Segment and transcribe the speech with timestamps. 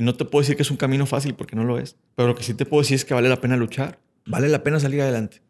[0.00, 1.94] Y no te puedo decir que es un camino fácil porque no lo es.
[2.14, 3.98] Pero lo que sí te puedo decir es que vale la pena luchar.
[4.24, 5.42] Vale la pena salir adelante.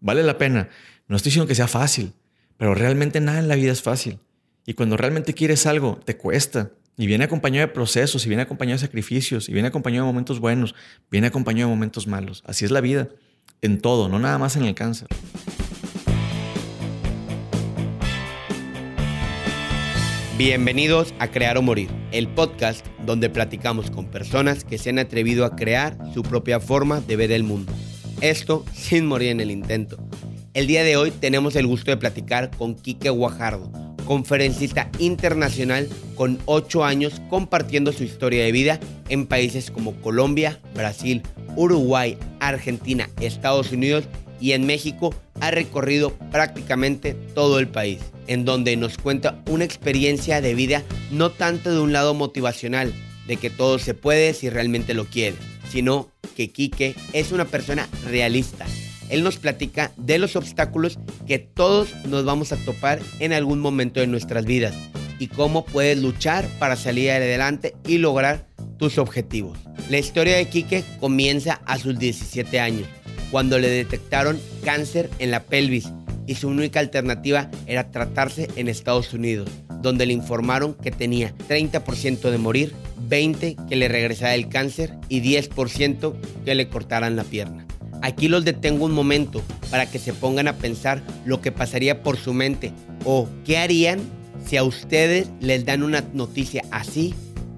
[0.00, 0.70] Vale la pena.
[1.08, 2.14] No estoy diciendo que sea fácil,
[2.56, 4.18] pero realmente nada en la vida es fácil.
[4.64, 6.70] Y cuando realmente quieres algo, te cuesta.
[6.96, 10.40] Y viene acompañado de procesos, y viene acompañado de sacrificios, y viene acompañado de momentos
[10.40, 10.74] buenos,
[11.10, 12.42] viene acompañado de momentos malos.
[12.46, 13.10] Así es la vida,
[13.60, 15.08] en todo, no nada más en el cáncer.
[20.38, 25.44] Bienvenidos a Crear o Morir, el podcast donde platicamos con personas que se han atrevido
[25.44, 27.72] a crear su propia forma de ver el mundo.
[28.20, 29.98] Esto sin morir en el intento.
[30.54, 33.72] El día de hoy tenemos el gusto de platicar con Quique Guajardo,
[34.04, 38.78] conferencista internacional con 8 años compartiendo su historia de vida
[39.08, 41.20] en países como Colombia, Brasil,
[41.56, 44.04] Uruguay, Argentina, Estados Unidos
[44.40, 50.40] y en México ha recorrido prácticamente todo el país en donde nos cuenta una experiencia
[50.40, 52.92] de vida no tanto de un lado motivacional,
[53.26, 55.36] de que todo se puede si realmente lo quiere,
[55.68, 58.66] sino que Quique es una persona realista.
[59.08, 64.00] Él nos platica de los obstáculos que todos nos vamos a topar en algún momento
[64.00, 64.74] de nuestras vidas
[65.18, 68.46] y cómo puedes luchar para salir adelante y lograr
[68.78, 69.58] tus objetivos.
[69.90, 72.86] La historia de Quique comienza a sus 17 años,
[73.30, 75.88] cuando le detectaron cáncer en la pelvis
[76.26, 79.48] y su única alternativa era tratarse en Estados Unidos,
[79.82, 82.72] donde le informaron que tenía 30% de morir,
[83.08, 87.66] 20% que le regresara el cáncer y 10% que le cortaran la pierna.
[88.02, 92.16] Aquí los detengo un momento para que se pongan a pensar lo que pasaría por
[92.16, 92.72] su mente
[93.04, 94.00] o qué harían
[94.46, 97.14] si a ustedes les dan una noticia así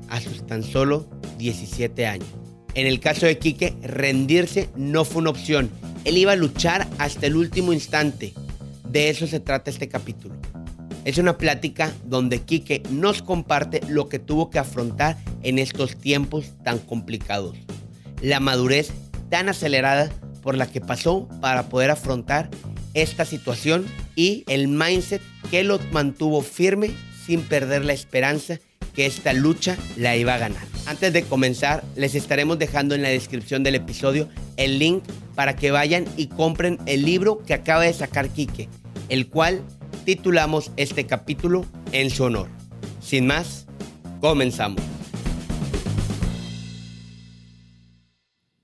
[0.08, 2.39] a sus tan solo 17 años.
[2.74, 5.70] En el caso de Quique, rendirse no fue una opción.
[6.04, 8.32] Él iba a luchar hasta el último instante
[8.90, 10.34] de eso se trata este capítulo.
[11.04, 16.52] Es una plática donde Quique nos comparte lo que tuvo que afrontar en estos tiempos
[16.64, 17.56] tan complicados.
[18.20, 18.90] La madurez
[19.30, 20.10] tan acelerada
[20.42, 22.50] por la que pasó para poder afrontar
[22.94, 26.90] esta situación y el mindset que lo mantuvo firme
[27.24, 28.58] sin perder la esperanza
[28.94, 30.62] que esta lucha la iba a ganar.
[30.86, 35.70] Antes de comenzar, les estaremos dejando en la descripción del episodio el link para que
[35.70, 38.68] vayan y compren el libro que acaba de sacar Quique,
[39.08, 39.62] el cual
[40.04, 42.48] titulamos este capítulo en su honor.
[43.00, 43.66] Sin más,
[44.20, 44.82] comenzamos.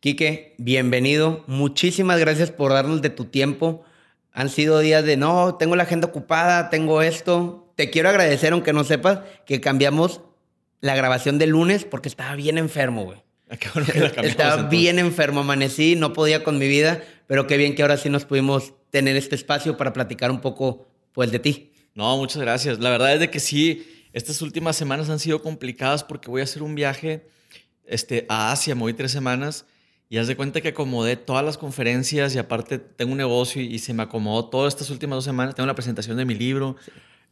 [0.01, 1.43] Quique, bienvenido.
[1.47, 3.83] Muchísimas gracias por darnos de tu tiempo.
[4.33, 7.66] Han sido días de no, tengo la agenda ocupada, tengo esto.
[7.77, 10.23] Te quiero agradecer, aunque no sepas, que cambiamos
[10.81, 13.23] la grabación de lunes porque estaba bien enfermo, güey.
[13.49, 13.57] Ah,
[14.25, 18.11] estaba bien enfermo, amanecí, no podía con mi vida, pero qué bien que ahora sí
[18.11, 21.73] nos pudimos tener este espacio para platicar un poco pues de ti.
[21.95, 22.81] No, muchas gracias.
[22.81, 26.45] La verdad es de que sí, estas últimas semanas han sido complicadas porque voy a
[26.45, 27.29] hacer un viaje
[27.85, 29.67] este, a Asia, me voy tres semanas
[30.09, 33.79] y haz de cuenta que acomodé todas las conferencias y aparte tengo un negocio y,
[33.79, 35.55] se me acomodó todas estas últimas dos semanas.
[35.55, 36.77] Tengo la presentación de mi libro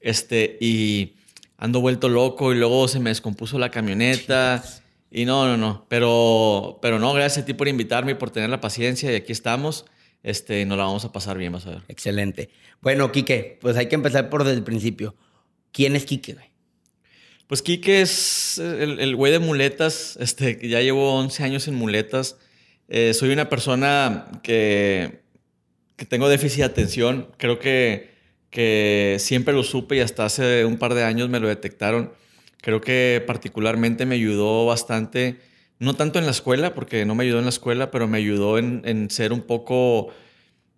[0.04, 1.14] este, y
[1.58, 4.62] ando vuelto loco y luego se me descompuso la camioneta.
[5.10, 5.86] Y no, no, no.
[5.88, 9.32] Pero, pero no, gracias a ti por invitarme y por tener la paciencia y aquí
[9.32, 9.86] estamos
[10.24, 11.82] este, nos la vamos a pasar bien, vas a ver.
[11.86, 12.48] Excelente.
[12.80, 15.14] Bueno, Quique, pues hay que empezar por desde el principio.
[15.70, 16.50] ¿Quién es Quique, güey?
[17.46, 22.38] Pues Quique es el, güey de muletas, este, ya llevo 11 años en muletas.
[22.88, 25.20] Eh, soy una persona que,
[25.96, 27.28] que tengo déficit de atención.
[27.36, 28.13] Creo que,
[28.54, 32.12] que siempre lo supe y hasta hace un par de años me lo detectaron.
[32.62, 35.40] Creo que particularmente me ayudó bastante
[35.80, 38.58] no tanto en la escuela, porque no me ayudó en la escuela, pero me ayudó
[38.58, 40.10] en, ser un poco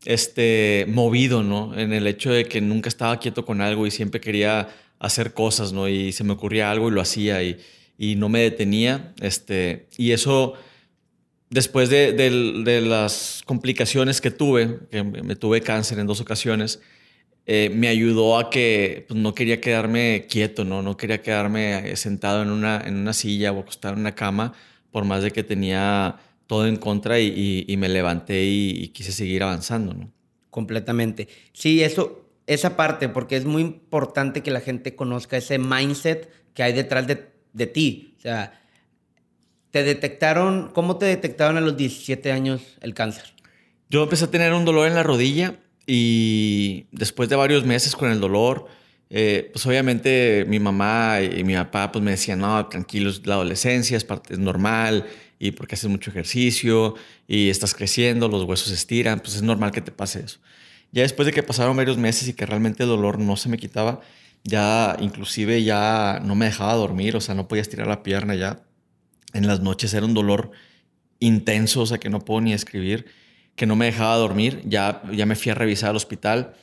[0.07, 1.79] este, movido, ¿no?
[1.79, 5.75] En el hecho de que nunca estaba quieto con algo y siempre quería hacer cosas,
[5.75, 5.87] ¿no?
[5.87, 7.59] Y se me ocurría algo y lo hacía y,
[8.17, 9.13] no me detenía.
[9.21, 10.55] Este, y eso,
[11.51, 16.81] después de, las complicaciones que tuve, que me tuve cáncer en dos ocasiones,
[17.49, 20.83] eh, me ayudó a que pues, no quería quedarme quieto, ¿no?
[20.83, 24.53] No quería quedarme sentado en una, en una silla o acostado en una cama,
[24.91, 26.17] por más de que tenía
[26.49, 30.13] todo en contra y, me levanté y, quise seguir avanzando, ¿no?
[30.51, 31.29] Completamente.
[31.53, 36.63] Sí, eso, esa parte, porque es muy importante que la gente conozca ese mindset que
[36.63, 38.15] hay detrás de, ti.
[38.19, 38.61] O sea,
[39.71, 43.35] te detectaron, ¿cómo te detectaron a los 17 años el cáncer?
[43.89, 48.11] Yo empecé a tener un dolor en la rodilla y después de varios meses con
[48.11, 48.67] el dolor,
[49.09, 53.97] eh, pues obviamente mi mamá y mi papá pues me decían, no, tranquilo, la adolescencia
[53.97, 55.07] es, parte, es normal
[55.39, 56.95] y porque haces mucho ejercicio
[57.29, 60.41] y estás creciendo, los huesos se estiran, pues es normal que te pase eso.
[60.93, 63.59] Ya después de que pasaron varios meses y que realmente el dolor no se me
[63.59, 64.01] quitaba,
[64.45, 68.63] ya inclusive ya no me dejaba dormir, o sea, no podía estirar la pierna ya.
[69.35, 70.53] En las noches era un dolor
[71.21, 73.07] intenso, o sea, que no puedo ni escribir,
[73.57, 74.63] que no me dejaba dormir.
[74.65, 76.55] Ya, ya me fui a revisar al hospital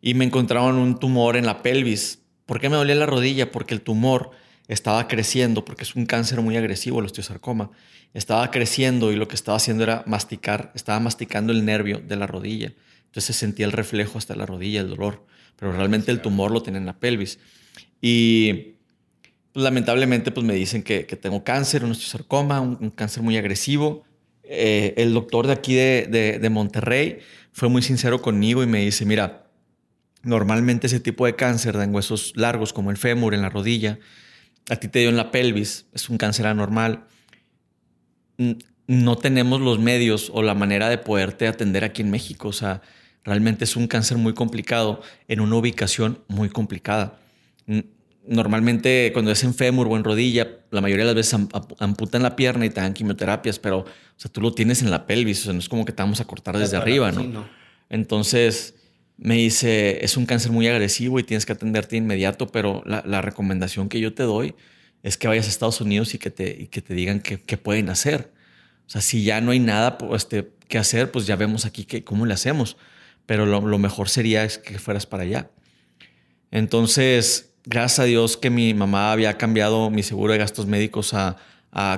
[0.00, 2.20] y me encontraron un tumor en la pelvis.
[2.46, 3.50] ¿Por qué me dolía la rodilla?
[3.50, 4.30] Porque el tumor
[4.68, 7.70] estaba creciendo, porque es un cáncer muy agresivo, el osteosarcoma.
[8.14, 12.26] Estaba creciendo y lo que estaba haciendo era masticar, estaba masticando el nervio de la
[12.26, 12.72] rodilla.
[13.06, 15.26] Entonces se sentía el reflejo hasta la rodilla, el dolor.
[15.56, 17.38] Pero realmente el tumor lo tenía en la pelvis.
[18.00, 18.74] Y
[19.52, 24.04] pues, lamentablemente pues me dicen que, tengo cáncer, un osteosarcoma, un, cáncer muy agresivo.
[24.54, 27.20] Eh, el doctor de aquí de, de, Monterrey
[27.52, 29.46] fue muy sincero conmigo y me dice, mira,
[30.22, 33.98] normalmente ese tipo de cáncer en huesos largos como el fémur en la rodilla,
[34.68, 37.06] a ti te dio en la pelvis, es un cáncer anormal.
[38.86, 42.48] No tenemos los medios o la manera de poderte atender aquí en México.
[42.48, 42.82] O sea,
[43.24, 47.18] realmente es un cáncer muy complicado en una ubicación muy complicada
[48.26, 51.48] normalmente cuando es en fémur o en rodilla, la mayoría de las veces
[51.78, 53.86] amputan la pierna y te dan quimioterapias, pero o
[54.16, 56.20] sea, tú lo tienes en la pelvis, o sea, no es como que te vamos
[56.20, 57.46] a cortar desde arriba, ¿no?
[57.88, 58.74] Entonces
[59.16, 63.88] me dice, es un cáncer muy agresivo y tienes que atenderte inmediato, pero la, recomendación
[63.88, 64.54] que yo te doy
[65.02, 67.88] es que vayas a Estados Unidos y que te, y que te digan qué, pueden
[67.88, 68.32] hacer.
[68.86, 71.84] O sea, si ya no hay nada pues, este, que hacer, pues ya vemos aquí
[71.84, 72.76] que, cómo le hacemos.
[73.26, 75.50] Pero lo, lo mejor sería es que fueras para allá.
[76.50, 81.36] Entonces, gracias a Dios que mi mamá había cambiado mi seguro de gastos médicos a,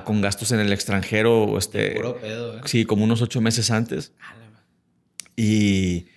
[0.05, 1.57] con gastos en el extranjero.
[1.57, 2.61] Este, pedo, ¿eh?
[2.65, 4.13] Sí, como unos ocho meses antes.
[5.35, 6.07] Y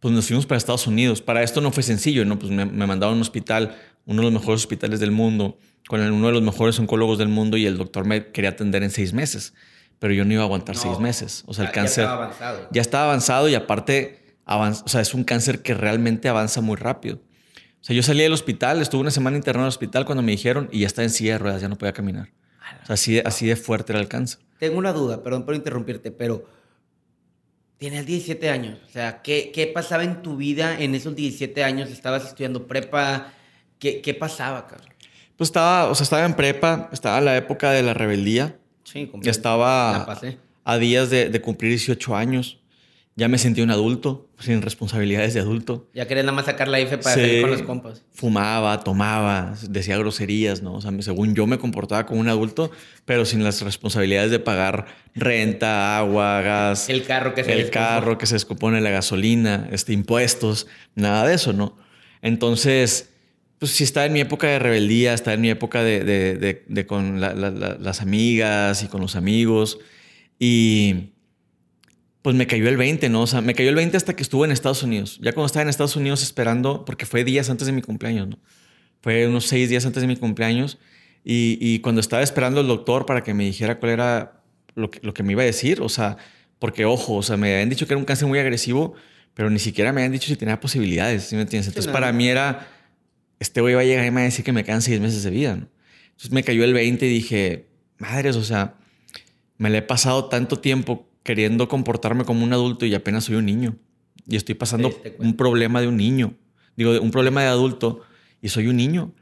[0.00, 1.22] pues nos fuimos para Estados Unidos.
[1.22, 2.38] Para esto no fue sencillo, ¿no?
[2.38, 5.58] Pues me, mandaron a un hospital, uno de los mejores hospitales del mundo,
[5.88, 8.90] con uno de los mejores oncólogos del mundo y el doctor me quería atender en
[8.90, 9.54] seis meses.
[9.98, 11.42] Pero yo no iba a aguantar seis meses.
[11.46, 12.04] O sea, el cáncer...
[12.04, 12.68] Ya estaba avanzado.
[12.70, 17.20] Ya estaba avanzado y aparte, o sea, es un cáncer que realmente avanza muy rápido.
[17.86, 20.32] O sea, yo salí del hospital, estuve una semana internado en el hospital cuando me
[20.32, 22.30] dijeron y ya está en silla de ruedas, ya no podía caminar.
[22.82, 24.40] O sea, así de, así de fuerte era el cáncer.
[24.58, 26.44] Tengo una duda, perdón por interrumpirte, pero
[27.78, 28.80] tienes 17 años.
[28.88, 31.88] O sea, ¿qué, ¿qué, pasaba en tu vida en esos 17 años?
[31.90, 33.32] ¿Estabas estudiando prepa?
[33.78, 34.88] ¿Qué, qué pasaba, cabrón?
[35.36, 38.56] Pues estaba, o sea, estaba en prepa, estaba en la época de la rebeldía.
[38.82, 40.08] Sí, Estaba
[40.64, 42.58] a días de, de cumplir 18 años
[43.18, 45.88] ya me sentí un adulto, sin responsabilidades de adulto.
[45.94, 48.02] Ya quería nada más sacar la IFE para salir con los compas.
[48.12, 50.74] Fumaba, tomaba, decía groserías, ¿no?
[50.74, 52.70] O sea, según yo me comportaba como un adulto,
[53.06, 54.84] pero sin las responsabilidades de pagar
[55.14, 56.90] renta, agua, gas.
[56.90, 61.36] El carro que se El carro que se descompone, la gasolina, este, impuestos, nada de
[61.36, 61.74] eso, ¿no?
[62.20, 63.14] Entonces,
[63.58, 66.86] pues sí estaba en mi época de rebeldía, estaba en mi época de, de, de,
[66.86, 69.78] con las amigas y con los amigos.
[70.38, 71.14] Y
[72.26, 73.22] pues me cayó el 20, ¿no?
[73.22, 75.20] O sea, me cayó el 20 hasta que estuve en Estados Unidos.
[75.22, 78.38] Ya cuando estaba en Estados Unidos esperando, porque fue días antes de mi cumpleaños, ¿no?
[79.00, 80.76] Fue unos seis días antes de mi cumpleaños.
[81.22, 84.42] Y, cuando estaba esperando el doctor para que me dijera cuál era
[84.74, 86.16] lo que, lo que me iba a decir, o sea,
[86.58, 88.94] porque ojo, o sea, me habían dicho que era un cáncer muy agresivo,
[89.32, 91.68] pero ni siquiera me habían dicho si tenía posibilidades, ¿sí me entiendes?
[91.68, 92.66] Entonces, para mí era,
[93.38, 95.22] este güey va a llegar y me va a decir que me quedan seis meses
[95.22, 95.68] de vida, ¿no?
[96.06, 97.68] Entonces me cayó el 20 y dije,
[97.98, 98.74] madres, o sea,
[99.58, 103.46] me le he pasado tanto tiempo queriendo comportarme como un adulto y apenas soy un
[103.46, 103.76] niño.
[104.28, 106.34] Y estoy pasando un problema de un niño.
[106.76, 108.02] Digo, un problema de adulto
[108.40, 109.12] y soy un niño.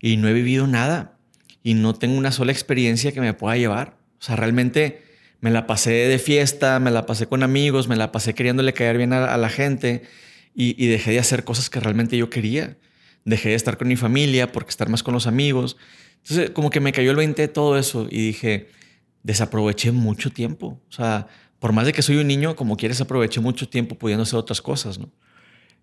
[0.00, 1.18] Y no he vivido nada.
[1.62, 3.98] Y no tengo una sola experiencia que me pueda llevar.
[4.18, 5.02] O sea, realmente
[5.40, 8.96] me la pasé de fiesta, me la pasé con amigos, me la pasé queriéndole caer
[8.96, 10.02] bien a, la gente
[10.54, 12.78] y, y, dejé de hacer cosas que realmente yo quería.
[13.26, 15.76] Dejé de estar con mi familia porque estar más con los amigos.
[16.22, 18.68] Entonces, como que me cayó el 20 de todo eso y dije,
[19.22, 20.80] desaproveché mucho tiempo.
[20.88, 21.28] O sea,
[21.60, 24.60] por más de que soy un niño, como quieres, aproveché mucho tiempo pudiendo hacer otras
[24.60, 25.10] cosas, ¿no?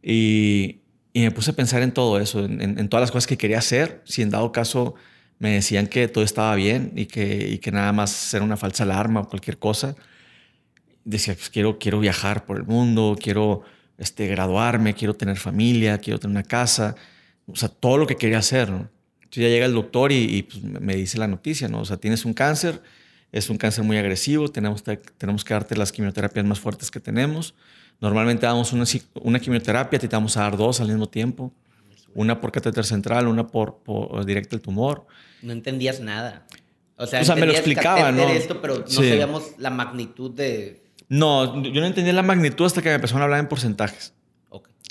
[0.01, 0.81] Y,
[1.13, 4.03] y me puse a pensar en todo eso, en, todas las cosas que quería hacer.
[4.05, 4.93] Si en dado caso
[5.39, 8.84] me decían que todo estaba bien y que, y que nada más era una falsa
[8.84, 9.96] alarma o cualquier cosa,
[11.05, 13.63] decía, pues quiero, quiero viajar por el mundo, quiero
[13.98, 16.96] este, graduarme, quiero tener familia, quiero tener una casa,
[17.48, 18.88] o sea, todo lo que quería hacer, ¿no?
[19.15, 21.79] Entonces ya llega el doctor y, y pues, me dice la noticia, ¿no?
[21.79, 22.79] O sea, tienes un cáncer,
[23.38, 24.84] es un cáncer muy agresivo, tenemos,
[25.17, 27.53] tenemos que darte las quimioterapias más fuertes que tenemos.
[28.00, 28.86] Normalmente damos una,
[29.22, 31.53] una quimioterapia, te vamos a dar dos al mismo tiempo.
[32.13, 35.06] Una por catéter central, una por, por directo al tumor.
[35.41, 36.46] No entendías nada.
[36.96, 38.27] O sea, me lo explicaba, ¿no?
[38.29, 40.84] Esto, pero no sabíamos la magnitud de...
[41.10, 44.13] No, yo no entendía la magnitud hasta que me empezaron a hablar en porcentajes.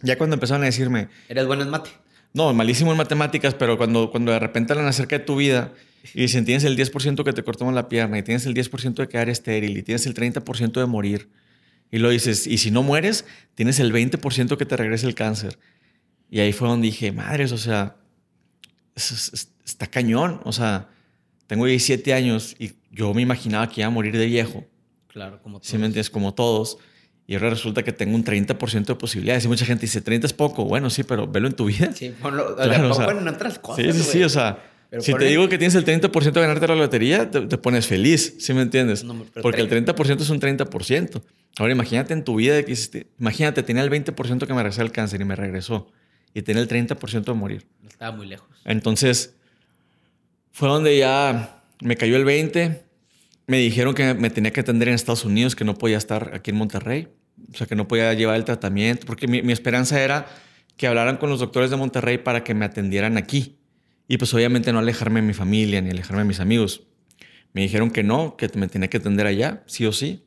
[0.02, 1.08] Ya cuando empezaron a decirme...
[1.28, 1.90] ¿Eres bueno en mate?
[2.32, 5.72] No, malísimo en matemáticas, pero cuando, cuando de repente hablan acerca de tu vida
[6.14, 9.08] y dicen, tienes el 10% que te cortamos la pierna, y tienes el 10% de
[9.08, 11.30] quedar estéril, y tienes el 30% de morir.
[11.90, 15.58] Y lo dices, y si no mueres, tienes el 20% que te regrese el cáncer.
[16.30, 17.96] Y ahí fue donde dije, madres, o sea,
[18.96, 20.40] está cañón.
[20.44, 20.88] O sea,
[21.46, 24.66] tengo 17 años y yo me imaginaba que iba a morir de viejo.
[25.08, 25.68] Claro, como todos.
[25.68, 26.10] ¿Sí me entiendes?
[26.10, 26.78] Como todos.
[27.28, 29.44] Y ahora resulta que tengo un 30% de posibilidades.
[29.44, 30.64] Y mucha gente dice, 30 es poco.
[30.64, 31.92] Bueno, sí, pero velo en tu vida.
[31.92, 33.84] Sí, ponlo, claro, o sea, en otras cosas.
[33.84, 34.24] Sí, sí, sí.
[34.24, 34.58] O sea,
[35.00, 38.36] si te digo que tienes el 30% de ganarte la lotería, te, pones feliz.
[38.38, 39.04] ¿Sí me entiendes?
[39.42, 41.22] Porque el 30% es un 30%.
[41.58, 44.92] Ahora imagínate en tu vida que hiciste, imagínate, tenía el 20% que me regresó el
[44.92, 45.90] cáncer y me regresó.
[46.34, 47.66] Y tenía el 30% de morir.
[47.88, 48.48] Estaba muy lejos.
[48.64, 49.34] Entonces,
[50.52, 52.82] fue donde ya me cayó el 20.
[53.46, 56.50] Me dijeron que me tenía que atender en Estados Unidos, que no podía estar aquí
[56.50, 57.08] en Monterrey.
[57.52, 60.26] O sea, que no podía llevar el tratamiento, porque mi, esperanza era
[60.76, 63.58] que hablaran con los doctores de Monterrey para que me atendieran aquí.
[64.08, 66.82] Y pues obviamente no alejarme de mi familia ni alejarme de mis amigos.
[67.52, 70.24] Me dijeron que no, que me tenía que atender allá, sí o sí.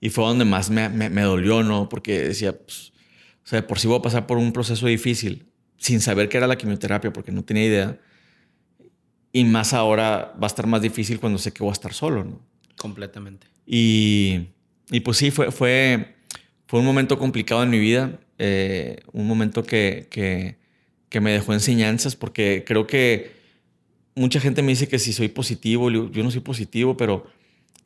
[0.00, 1.88] Y fue donde más me, me, dolió, ¿no?
[1.88, 2.92] Porque decía, pues,
[3.44, 6.46] o sea, por si voy a pasar por un proceso difícil, sin saber qué era
[6.46, 8.00] la quimioterapia, porque no tenía idea.
[9.32, 12.24] Y más ahora va a estar más difícil cuando sé que voy a estar solo,
[12.24, 12.40] ¿no?
[12.76, 13.46] Completamente.
[13.66, 14.48] Y
[14.90, 16.16] y pues sí, fue, fue,
[16.66, 20.58] fue un momento complicado en mi vida, eh, un momento que, que,
[21.10, 23.32] que, me dejó enseñanzas, porque creo que
[24.14, 27.26] mucha gente me dice que si soy positivo, yo no soy positivo, pero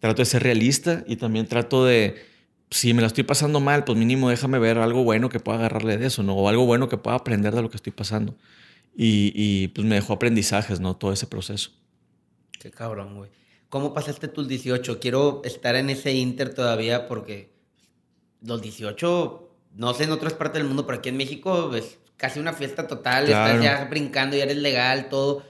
[0.00, 2.16] trato de ser realista y también trato de,
[2.70, 5.96] si me la estoy pasando mal, pues mínimo déjame ver algo bueno que pueda agarrarle
[5.96, 6.34] de eso, ¿no?
[6.34, 8.34] O algo bueno que pueda aprender de lo que estoy pasando.
[8.96, 10.96] Y, y pues me dejó aprendizajes, ¿no?
[10.96, 11.70] Todo ese proceso.
[12.60, 13.30] Qué cabrón, güey.
[13.68, 15.00] ¿Cómo pasaste tus 18?
[15.00, 17.52] Quiero estar en ese Inter todavía porque
[18.40, 22.40] los 18, no sé en otras partes del mundo, pero aquí en México es casi
[22.40, 25.44] una fiesta total, estás ya brincando, ya eres legal, todo.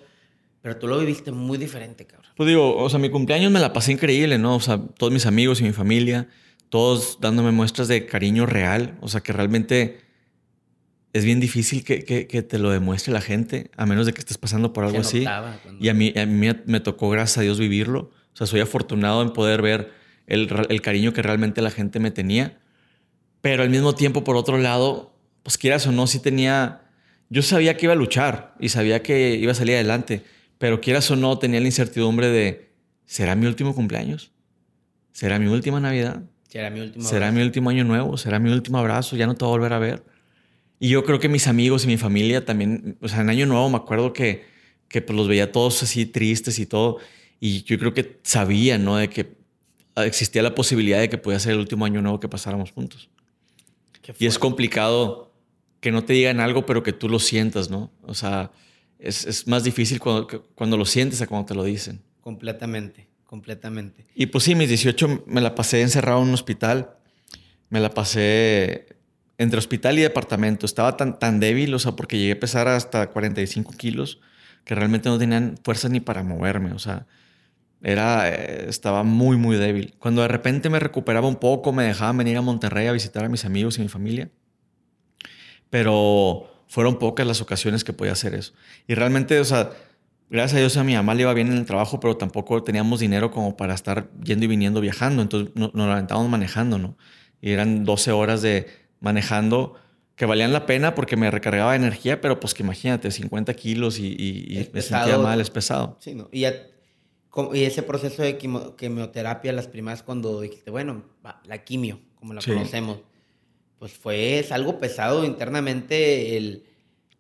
[0.62, 2.33] Pero tú lo viviste muy diferente, cabrón.
[2.37, 4.56] Pues digo, o sea, mi cumpleaños me la pasé increíble, ¿no?
[4.56, 6.28] O sea, todos mis amigos y mi familia,
[6.68, 10.00] todos dándome muestras de cariño real, o sea, que realmente
[11.12, 14.37] es bien difícil que, que, te lo demuestre la gente, a menos de que estés
[14.37, 15.25] pasando por algo así.
[15.78, 18.11] Y a mí, a mí me tocó, gracias a Dios, vivirlo.
[18.33, 19.92] O sea, soy afortunado en poder ver
[20.26, 22.59] el, el, cariño que realmente la gente me tenía.
[23.42, 25.13] Pero al mismo tiempo, por otro lado,
[25.44, 26.80] pues quieras o no, sí tenía...
[27.30, 30.24] Yo sabía que iba a luchar y sabía que iba a salir adelante,
[30.58, 32.72] pero quieras o no, tenía la incertidumbre de,
[33.06, 34.32] ¿será mi último cumpleaños?
[35.12, 36.22] ¿Será mi última Navidad?
[36.48, 38.16] ¿Será mi último ¿Será mi último año nuevo?
[38.16, 39.16] ¿Será mi último abrazo?
[39.16, 40.04] Ya no te voy a volver a ver.
[40.80, 43.68] Y yo creo que mis amigos y mi familia también, o sea, en Año Nuevo
[43.70, 44.44] me acuerdo que,
[44.88, 46.98] que pues los veía todos así tristes y todo.
[47.40, 48.96] Y yo creo que sabían, ¿no?
[48.96, 49.36] De que
[49.96, 53.08] existía la posibilidad de que podía ser el último Año Nuevo que pasáramos juntos.
[54.18, 55.24] Y es complicado
[55.85, 57.93] que no te digan algo, pero que tú lo sientas, ¿no?
[58.05, 58.53] O sea,
[58.99, 62.00] es, es más difícil cuando, cuando lo sientes a cuando te lo dicen.
[62.23, 64.07] Completamente, completamente.
[64.14, 66.97] Y pues sí, mis 18 me la pasé encerrado en un hospital.
[67.69, 68.97] Me la pasé
[69.37, 70.64] entre hospital y departamento.
[70.64, 74.21] Estaba tan, tan débil, o sea, porque llegué a pesar hasta 45 kilos,
[74.64, 77.07] que realmente no tenían fuerza ni para moverme, o sea,
[77.83, 79.97] era, eh, estaba muy, muy débil.
[79.99, 83.29] Cuando de repente me recuperaba un poco, me dejaban venir a Monterrey a visitar a
[83.29, 84.31] mis amigos y mi familia,
[85.75, 88.52] pero fueron pocas las ocasiones que podía hacer eso.
[88.87, 89.73] Y realmente, o sea,
[90.31, 93.00] gracias a Dios a mi mamá le iba bien en el trabajo, pero tampoco teníamos
[93.00, 96.97] dinero como para estar yendo y viniendo viajando, entonces nos, nos aventábamos manejando, ¿no?
[97.40, 98.69] Y eran 12 horas de
[99.00, 99.75] manejando
[100.14, 104.71] que valían la pena porque me recargaba energía, pero pues que imagínate, 50 kilos y,
[104.73, 105.97] me sentía mal, es pesado.
[105.99, 106.28] Sí, ¿no?
[106.31, 111.02] y, y, ese proceso de quimioterapia, las primeras cuando dijiste, bueno,
[111.43, 113.00] la quimio, como la conocemos,
[113.78, 116.64] pues fue es algo pesado internamente, el,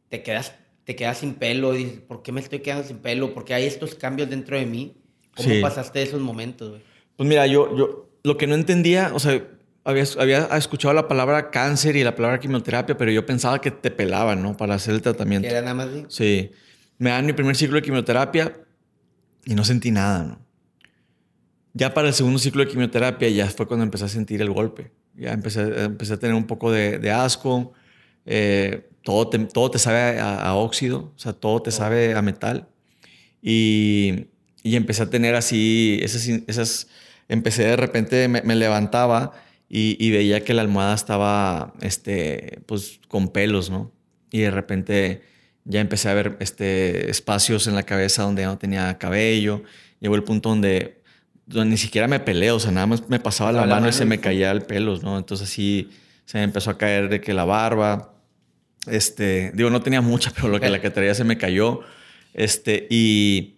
[0.08, 3.34] te, quedas, te quedas sin pelo, y dices, ¿por qué me estoy quedando sin pelo?
[3.34, 4.94] Porque hay estos cambios dentro de mí.
[5.36, 6.82] ¿Cómo pasaste esos momentos, güey?
[7.16, 9.46] Pues mira, yo, yo lo que no entendía, o sea,
[9.84, 13.90] había, había, escuchado la palabra cáncer y la palabra quimioterapia, pero yo pensaba que te
[13.90, 14.56] pelaban, ¿no?
[14.56, 15.48] Para hacer el tratamiento.
[15.48, 16.50] ¿Era nada más Sí.
[16.98, 18.56] Me dan mi primer ciclo de quimioterapia
[19.44, 20.44] y no sentí nada, ¿no?
[21.74, 24.92] Ya para el segundo ciclo de quimioterapia ya fue cuando empecé a sentir el golpe.
[25.16, 27.72] Ya empecé, empecé a tener un poco de, asco.
[28.26, 32.68] Eh, todo, te, todo te sabe a, óxido, o sea, todo te sabe a metal.
[33.42, 34.26] Y,
[34.62, 36.88] y empecé a tener así, esas, esas
[37.28, 39.32] empecé de repente, me, me levantaba
[39.68, 43.92] y, veía que la almohada estaba, este, pues, con pelos, ¿no?
[44.30, 45.22] Y de repente
[45.64, 49.62] ya empecé a ver este, espacios en la cabeza donde ya no tenía cabello.
[50.00, 51.02] Llegó el punto donde,
[51.46, 54.20] ni siquiera me peleé, o sea, nada más me pasaba la, mano y se me
[54.20, 55.18] caía el pelo, ¿no?
[55.18, 55.90] Entonces así
[56.24, 58.14] se me empezó a caer de que la barba,
[58.86, 61.80] este, digo, no tenía mucha, pero lo que la que traía se me cayó.
[62.32, 63.56] Este, y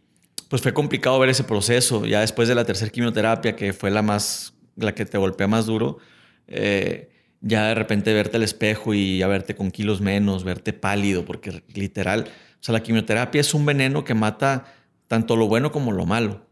[0.49, 2.07] pues fue complicado ver ese proceso.
[2.07, 5.67] Ya después de la tercera quimioterapia, que fue la más la que te golpea más
[5.67, 5.99] duro,
[6.47, 11.25] eh, ya de repente verte al espejo y ya verte con kilos menos, verte pálido,
[11.25, 12.27] porque literal,
[12.61, 14.67] o sea, la quimioterapia es un veneno que mata
[15.09, 16.46] tanto lo bueno como lo malo.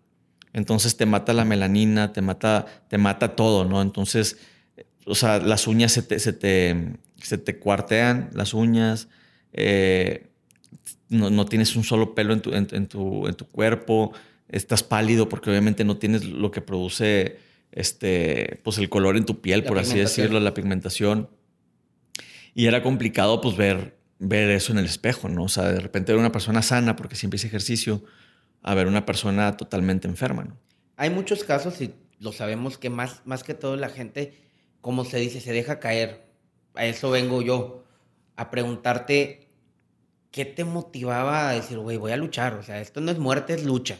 [0.54, 3.82] Entonces te mata la melanina, te mata, te mata todo, ¿no?
[3.82, 4.38] Entonces,
[5.04, 9.08] o sea, las uñas se te, se te, se te cuartean, las uñas,
[9.52, 10.28] eh,
[11.08, 14.12] no, no, tienes un solo pelo en tu, en, tu, en tu cuerpo,
[14.48, 17.38] estás pálido porque obviamente no tienes lo que produce
[17.72, 21.28] este, pues el color en tu piel, por así decirlo, la pigmentación.
[22.54, 25.42] Y era complicado pues ver, ver eso en el espejo, ¿no?
[25.44, 28.04] O sea, de repente ver una persona sana porque siempre hice ejercicio
[28.64, 30.58] a ver una persona totalmente enferma, ¿no?
[30.96, 34.34] Hay muchos casos y lo sabemos que más, más que todo la gente,
[34.80, 36.24] como se dice, se deja caer.
[36.74, 37.84] A eso vengo yo,
[38.36, 39.48] a preguntarte
[40.30, 42.54] qué te motivaba a decir, güey, voy a luchar.
[42.54, 43.98] O sea, esto no es muerte, es lucha.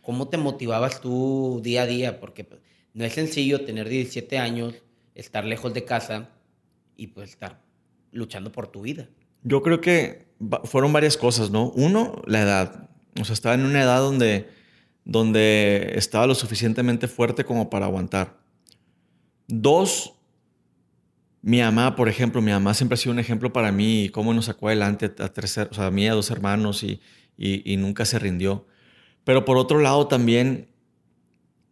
[0.00, 2.20] ¿Cómo te motivabas tú día a día?
[2.20, 2.60] Porque pues,
[2.94, 4.74] no es sencillo tener 17 años,
[5.14, 6.30] estar lejos de casa
[6.96, 7.60] y pues estar
[8.12, 9.08] luchando por tu vida.
[9.42, 10.26] Yo creo que
[10.64, 11.70] fueron varias cosas, ¿no?
[11.70, 12.90] Uno, la edad.
[13.20, 14.48] O sea, estaba en una edad donde,
[15.04, 18.38] donde estaba lo suficientemente fuerte como para aguantar.
[19.46, 20.14] Dos,
[21.42, 24.46] mi mamá, por ejemplo, mi mamá siempre ha sido un ejemplo para mí cómo nos
[24.46, 27.00] sacó adelante a, tres, o sea, a mí, a dos hermanos y,
[27.36, 28.66] y, y nunca se rindió.
[29.24, 30.68] Pero por otro lado también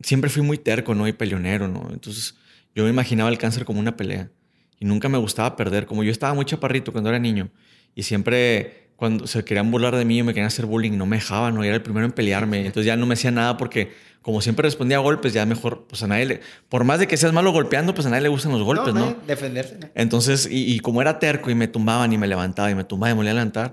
[0.01, 1.07] siempre fui muy terco, ¿no?
[1.09, 1.89] Y peleonero, ¿no?
[1.93, 2.37] Entonces
[2.75, 4.31] yo me imaginaba el cáncer como una pelea
[4.79, 5.87] y nunca me gustaba perder.
[5.87, 7.51] Como yo estaba muy chaparrito cuando era niño
[7.95, 11.17] y siempre cuando se querían burlar de mí o me querían hacer bullying, no me
[11.17, 12.59] dejaban, no era el primero en pelearme.
[12.59, 13.91] Entonces ya no me hacía nada porque
[14.21, 17.17] como siempre respondía a golpes, ya mejor, pues a nadie le, por más de que
[17.17, 19.17] seas malo golpeando, pues a nadie le gustan los golpes, ¿no?
[19.27, 19.91] Defenderse.
[19.97, 23.11] Entonces, y, y, como era terco y me tumbaban y me levantaba y me tumbaba
[23.11, 23.73] y me volvía a levantar,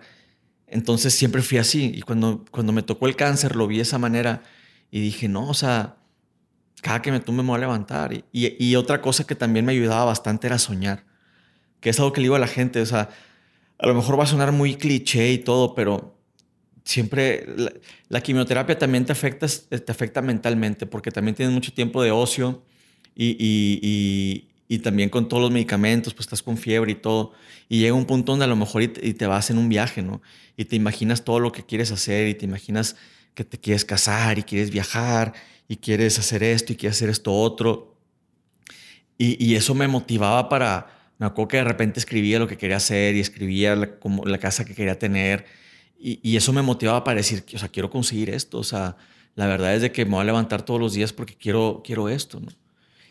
[0.65, 1.91] entonces siempre fui así.
[1.93, 4.41] Y cuando, cuando me tocó el cáncer, lo vi de esa manera
[4.89, 5.97] y dije, no, o sea,
[6.81, 8.13] cada que me tumbe me voy a levantar.
[8.13, 11.03] Y, y, otra cosa que también me ayudaba bastante era soñar,
[11.81, 13.09] que es algo que le digo a la gente, o sea,
[13.79, 16.15] a lo mejor va a sonar muy cliché y todo, pero
[16.83, 17.45] siempre
[18.09, 22.63] la, quimioterapia también te afecta, te afecta mentalmente, porque también tienes mucho tiempo de ocio
[23.15, 27.33] y, y, y, también con todos los medicamentos, pues estás con fiebre y todo.
[27.69, 30.21] Y llega un punto donde a lo mejor y te vas en un viaje, ¿no?
[30.57, 32.95] Y te imaginas todo lo que quieres hacer y te imaginas
[33.33, 35.33] que te quieres casar y quieres viajar
[35.67, 37.95] y quieres hacer esto y quieres hacer esto otro.
[39.17, 43.15] Y, eso me motivaba para, me acuerdo que de repente escribía lo que quería hacer
[43.15, 45.45] y escribía la, como la casa que quería tener.
[45.99, 48.57] Y, eso me motivaba para decir, o sea, quiero conseguir esto.
[48.57, 48.95] O sea,
[49.35, 52.09] la verdad es de que me voy a levantar todos los días porque quiero, quiero
[52.09, 52.41] esto.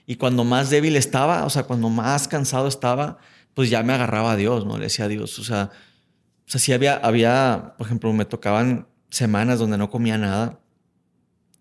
[0.07, 3.19] Y cuando más débil estaba, o sea, cuando más cansado estaba,
[3.55, 4.79] pues ya me agarraba a Dios, ¿no?
[4.79, 5.71] Le decía a Dios, o sea,
[6.47, 10.59] o sea, sí había, había, por ejemplo, me tocaban semanas donde no comía nada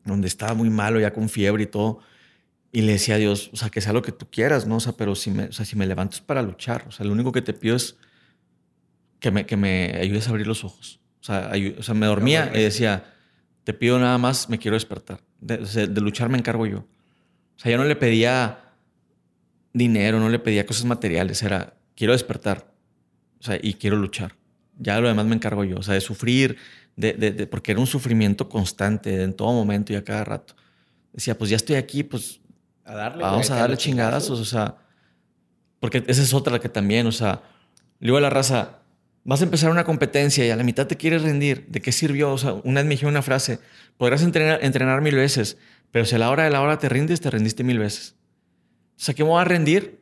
[0.07, 1.99] donde estaba muy malo, ya con fiebre y todo.
[2.71, 4.75] Y le decía a Dios, o sea, que sea lo que tú quieras, ¿no?
[4.75, 6.85] O sea, pero si me, o sea, si me levanto es para luchar.
[6.87, 7.97] O sea, lo único que te pido es
[9.19, 10.99] que me, que me ayudes a abrir los ojos.
[11.21, 13.13] O sea, o sea me dormía y decía,
[13.63, 15.21] te pido nada más, me quiero despertar.
[15.39, 16.79] De, de, luchar me encargo yo.
[16.79, 18.73] O sea, yo no le pedía
[19.73, 22.73] dinero, no le pedía cosas materiales, era, quiero despertar.
[23.39, 24.35] O sea, y quiero luchar.
[24.77, 25.77] Ya lo demás me encargo yo.
[25.77, 26.57] O sea, de sufrir,
[26.95, 30.55] de, porque era un sufrimiento constante en todo momento y a cada rato.
[31.13, 32.41] Decía, pues ya estoy aquí, pues
[32.87, 34.77] a darle, vamos a darle chingadazos, o sea,
[35.79, 37.41] porque esa es otra que también, o sea,
[38.01, 38.79] a la raza,
[39.23, 42.31] vas a empezar una competencia y a la mitad te quieres rendir, ¿de qué sirvió?
[42.31, 43.59] O sea, una vez me dijeron una frase,
[43.97, 45.57] podrás entrenar, entrenar mil veces,
[45.91, 48.15] pero si a la hora de la hora te rindes, te rendiste mil veces.
[48.97, 50.01] O sea, ¿qué me voy a rendir?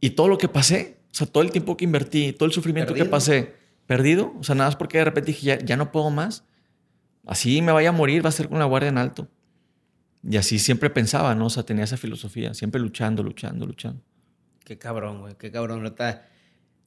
[0.00, 2.92] Y todo lo que pasé, o sea, todo el tiempo que invertí, todo el sufrimiento
[2.92, 3.54] que pasé,
[3.86, 4.34] perdido.
[4.40, 6.44] O sea, nada más porque de repente dije, ya, no puedo más.
[7.26, 9.28] Así me vaya a morir, va a ser con la guardia en alto.
[10.26, 11.46] Y así siempre pensaba, ¿no?
[11.46, 14.02] O sea, tenía esa filosofía, siempre luchando, luchando, luchando.
[14.64, 15.84] Qué cabrón, güey, qué cabrón.
[15.84, 16.26] Está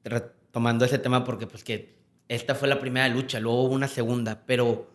[0.04, 1.97] retomando ese tema porque, pues, que
[2.28, 4.89] esta fue la primera lucha, luego hubo una segunda, pero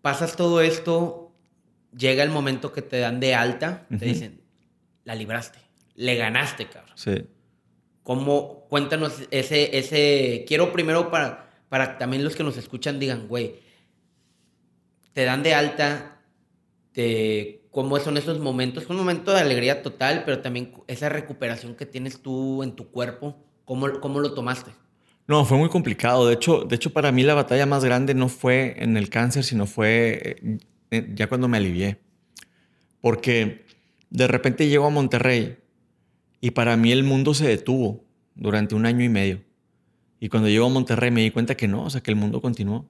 [0.00, 1.32] pasas todo esto,
[1.96, 4.40] llega el momento que te dan de alta, te dicen,
[5.04, 5.58] la libraste,
[5.94, 6.96] le ganaste, cabrón.
[6.96, 7.24] Sí.
[8.02, 13.60] ¿Cómo, cuéntanos ese, ese, quiero primero para, para también los que nos escuchan digan, güey,
[15.12, 16.11] te dan de alta,
[16.92, 21.86] te, cómo son esos momentos, un momento de alegría total, pero también esa recuperación que
[21.86, 24.70] tienes tú en tu cuerpo, ¿cómo, cómo lo tomaste?
[25.26, 26.26] No, fue muy complicado.
[26.26, 29.44] De hecho, de hecho, para mí la batalla más grande no fue en el cáncer,
[29.44, 30.58] sino fue eh,
[30.90, 31.98] eh, ya cuando me alivié.
[33.00, 33.64] Porque
[34.10, 35.56] de repente llego a Monterrey
[36.40, 39.40] y para mí el mundo se detuvo durante un año y medio.
[40.20, 42.40] Y cuando llego a Monterrey me di cuenta que no, o sea, que el mundo
[42.40, 42.86] continuó.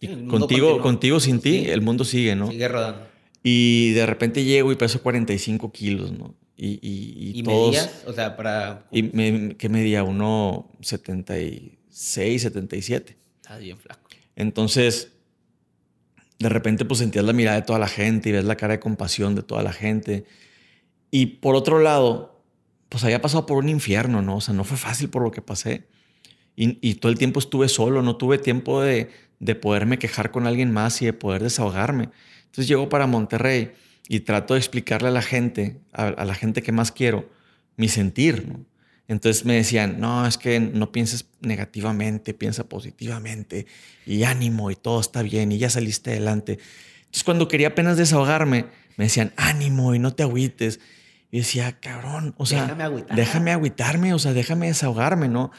[0.00, 2.50] Y contigo, contigo sin ti, el mundo sigue, ¿no?
[2.50, 3.09] Sigue rodando.
[3.42, 6.34] Y de repente llego y peso 45 kilos, ¿no?
[6.56, 8.02] Y, y, y, medías?
[8.06, 8.86] O sea, para...
[8.92, 10.02] Y me, ¿Qué medía?
[10.04, 13.16] Uno 76, 77.
[13.40, 14.08] Está bien flaco.
[14.36, 15.12] Entonces,
[16.38, 18.80] de repente pues sentías la mirada de toda la gente y ves la cara de
[18.80, 20.24] compasión de toda la gente.
[21.10, 22.42] Y por otro lado,
[22.88, 24.36] pues había pasado por un infierno, ¿no?
[24.36, 25.88] O sea, no fue fácil por lo que pasé.
[26.56, 30.70] Y, todo el tiempo estuve solo, no tuve tiempo de, de, poderme quejar con alguien
[30.70, 32.10] más y de poder desahogarme.
[32.50, 33.72] Entonces llego para Monterrey
[34.08, 37.30] y trato de explicarle a la gente, a, la gente que más quiero,
[37.76, 38.66] mi sentir, ¿no?
[39.06, 43.66] Entonces me decían, no, es que no pienses negativamente, piensa positivamente
[44.06, 46.58] y ánimo y todo está bien y ya saliste adelante.
[46.98, 50.80] Entonces cuando quería apenas desahogarme, me decían, ánimo y no te agüites.
[51.32, 55.52] Y decía, cabrón, o sea, déjame, déjame agüitarme, o sea, déjame desahogarme, ¿no?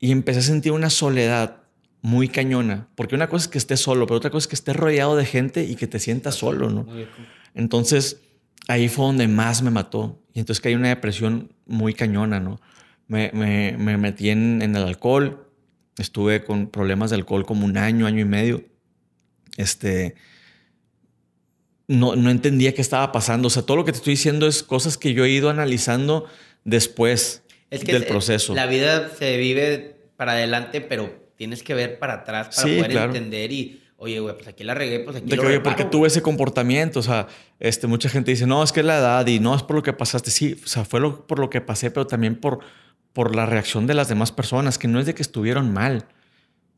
[0.00, 1.62] Y empecé a sentir una soledad
[2.02, 4.76] muy cañona, porque una cosa es que estés solo, pero otra cosa es que estés
[4.76, 6.86] rodeado de gente y que te sientas solo, ¿no?
[7.54, 8.20] Entonces,
[8.68, 10.22] ahí fue donde más me mató.
[10.32, 12.60] Y entonces que hay una depresión muy cañona, ¿no?
[13.08, 15.50] Me, me, me metí en, en, el alcohol,
[15.96, 18.64] estuve con problemas de alcohol como un año, año y medio.
[19.56, 20.14] Este,
[21.88, 23.48] no, no entendía qué estaba pasando.
[23.48, 26.26] O sea, todo lo que te estoy diciendo es cosas que yo he ido analizando
[26.64, 28.54] después es que del proceso.
[28.54, 33.52] La vida se vive para adelante, pero tienes que ver para atrás para poder entender
[33.52, 36.20] y, oye, güey, pues aquí la regué, pues aquí de que, Oye, porque tuve ese
[36.20, 37.28] comportamiento, o sea,
[37.60, 39.82] este, mucha gente dice, no, es que es la edad y no es por lo
[39.82, 40.30] que pasaste.
[40.30, 42.58] Sí, o sea, fue lo, por lo que pasé, pero también por,
[43.12, 46.06] por la reacción de las demás personas, que no es de que estuvieron mal,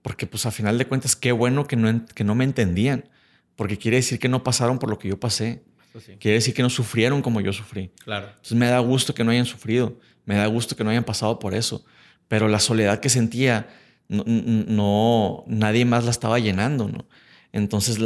[0.03, 3.09] porque pues a final de cuentas, qué bueno que no, que no me entendían,
[3.57, 5.62] porque quiere decir que no pasaron por lo que yo pasé.
[5.92, 7.90] Pues quiere decir que no sufrieron como yo sufrí.
[8.05, 8.29] Claro.
[8.29, 9.99] Entonces me da gusto que no hayan sufrido.
[10.25, 11.85] Me da gusto que no hayan pasado por eso.
[12.29, 13.68] Pero la soledad que sentía,
[14.11, 17.07] no, nadie más la estaba llenando, ¿no?
[17.53, 17.99] Entonces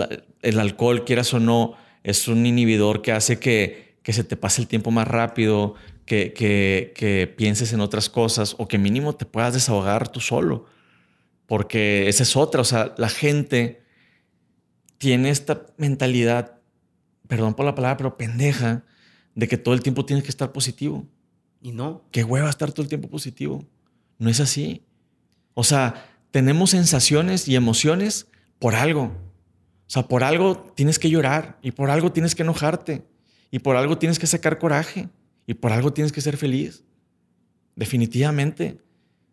[0.43, 4.61] el alcohol, quieras o no, es un inhibidor que hace que, que se te pase
[4.63, 9.25] el tiempo más rápido, que, que, que, pienses en otras cosas o que mínimo te
[9.25, 10.67] puedas desahogar tú solo.
[11.47, 13.83] Porque esa es otra, o sea, la gente
[14.99, 16.59] tiene esta mentalidad,
[17.29, 18.85] perdón por la palabra, pero pendeja,
[19.35, 21.07] de que todo el tiempo tienes que estar positivo.
[21.61, 22.05] Y no.
[22.11, 23.65] Qué hueva estar todo el tiempo positivo.
[24.19, 24.85] No es así.
[25.55, 28.27] O sea, tenemos sensaciones y emociones
[28.59, 29.13] por algo.
[29.87, 33.05] O sea, por algo tienes que llorar y por algo tienes que enojarte
[33.51, 35.09] y por algo tienes que sacar coraje
[35.47, 36.83] y por algo tienes que ser feliz.
[37.77, 38.79] Definitivamente.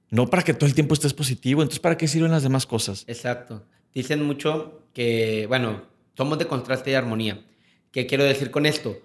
[0.10, 1.62] No para que todo el tiempo estés positivo.
[1.62, 3.06] Entonces, ¿para qué sirven las demás cosas?
[3.08, 3.66] Exacto.
[3.94, 5.84] Dicen mucho que, bueno,
[6.18, 7.44] somos de contraste y armonía.
[7.92, 8.98] ¿Qué quiero decir con esto?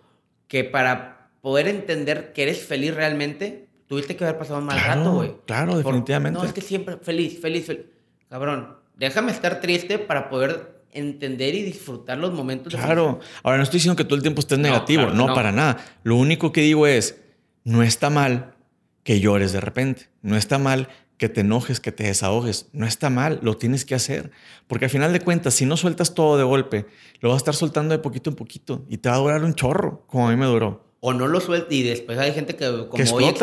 [0.49, 5.13] Que para poder entender que eres feliz realmente, tuviste que haber pasado un mal rato,
[5.13, 5.35] güey.
[5.47, 6.39] Claro, definitivamente.
[6.39, 7.87] No, es que siempre feliz, feliz, feliz.
[8.29, 12.75] Cabrón, déjame estar triste para poder entender y disfrutar los momentos.
[12.75, 13.21] Claro.
[13.43, 15.79] Ahora, no estoy diciendo que todo el tiempo estés negativo, no, para nada.
[16.03, 17.21] Lo único que digo es,
[17.65, 18.55] no está mal
[19.03, 20.09] que llores de repente.
[20.23, 22.69] No está mal que te enojes, que te desahogues.
[22.73, 24.33] No está mal, lo tienes que hacer.
[24.67, 26.87] Porque al final de cuentas, si no sueltas todo de golpe,
[27.21, 29.55] lo vas a estar soltando de poquito en poquito y te va a durar un
[29.55, 32.67] chorro, como a mí me duró o no lo suelta y después hay gente que
[32.67, 33.35] como que hoy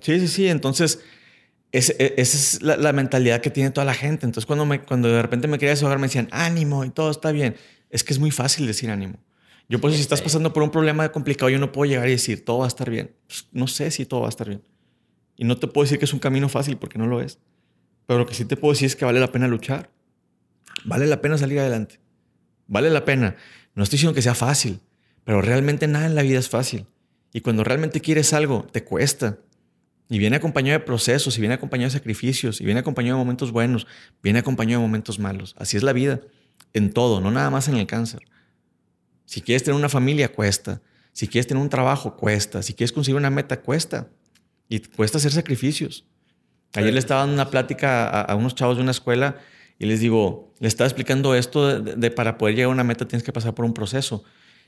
[0.00, 0.48] Sí, sí, sí.
[0.48, 1.00] Entonces,
[1.72, 4.26] e, esa es la, mentalidad que tiene toda la gente.
[4.26, 7.32] Entonces, cuando, me, cuando de repente me quería desahogar, me decían ánimo y todo está
[7.32, 7.56] bien.
[7.90, 9.18] Es que es muy fácil decir ánimo.
[9.68, 12.44] Yo, pues, si estás pasando por un problema complicado, yo no puedo llegar y decir
[12.44, 13.14] todo va a estar bien.
[13.26, 14.62] Pues, no sé si todo va a estar bien.
[15.36, 17.38] Y no te puedo decir que es un camino fácil porque no lo es.
[18.06, 19.90] Pero lo que sí te puedo decir es que vale la pena luchar.
[20.84, 22.00] Vale la pena salir adelante.
[22.66, 23.36] Vale la pena.
[23.74, 24.80] No estoy diciendo que sea fácil,
[25.24, 26.86] pero realmente nada en la vida es fácil.
[27.32, 29.38] Y cuando realmente quieres algo, te cuesta.
[30.08, 33.50] Y viene acompañado de procesos, y viene acompañado de sacrificios, y viene acompañado de momentos
[33.52, 33.86] buenos,
[34.22, 35.54] viene acompañado de momentos malos.
[35.58, 36.20] Así es la vida,
[36.74, 38.20] en todo, no nada más en el cáncer.
[39.24, 40.82] Si quieres tener una familia, cuesta.
[41.12, 42.62] Si quieres tener un trabajo, cuesta.
[42.62, 44.08] Si quieres conseguir una meta, cuesta.
[44.68, 46.04] Y cuesta hacer sacrificios.
[46.74, 49.36] Ayer le estaba dando una plática a, unos chavos de una escuela
[49.78, 53.22] y les digo, le estaba explicando esto de, para poder llegar a una meta tienes
[53.22, 54.24] que pasar por un proceso.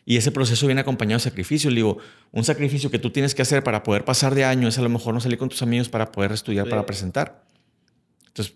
[0.07, 1.71] Y ese proceso viene acompañado de sacrificio.
[1.71, 1.99] Le digo,
[2.31, 4.89] un sacrificio que tú tienes que hacer para poder pasar de año es a lo
[4.89, 7.45] mejor no salir con tus amigos para poder estudiar, para presentar.
[8.27, 8.55] Entonces,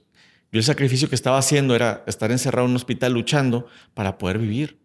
[0.53, 4.39] yo el sacrificio que estaba haciendo era estar encerrado en un hospital luchando para poder
[4.39, 4.79] vivir,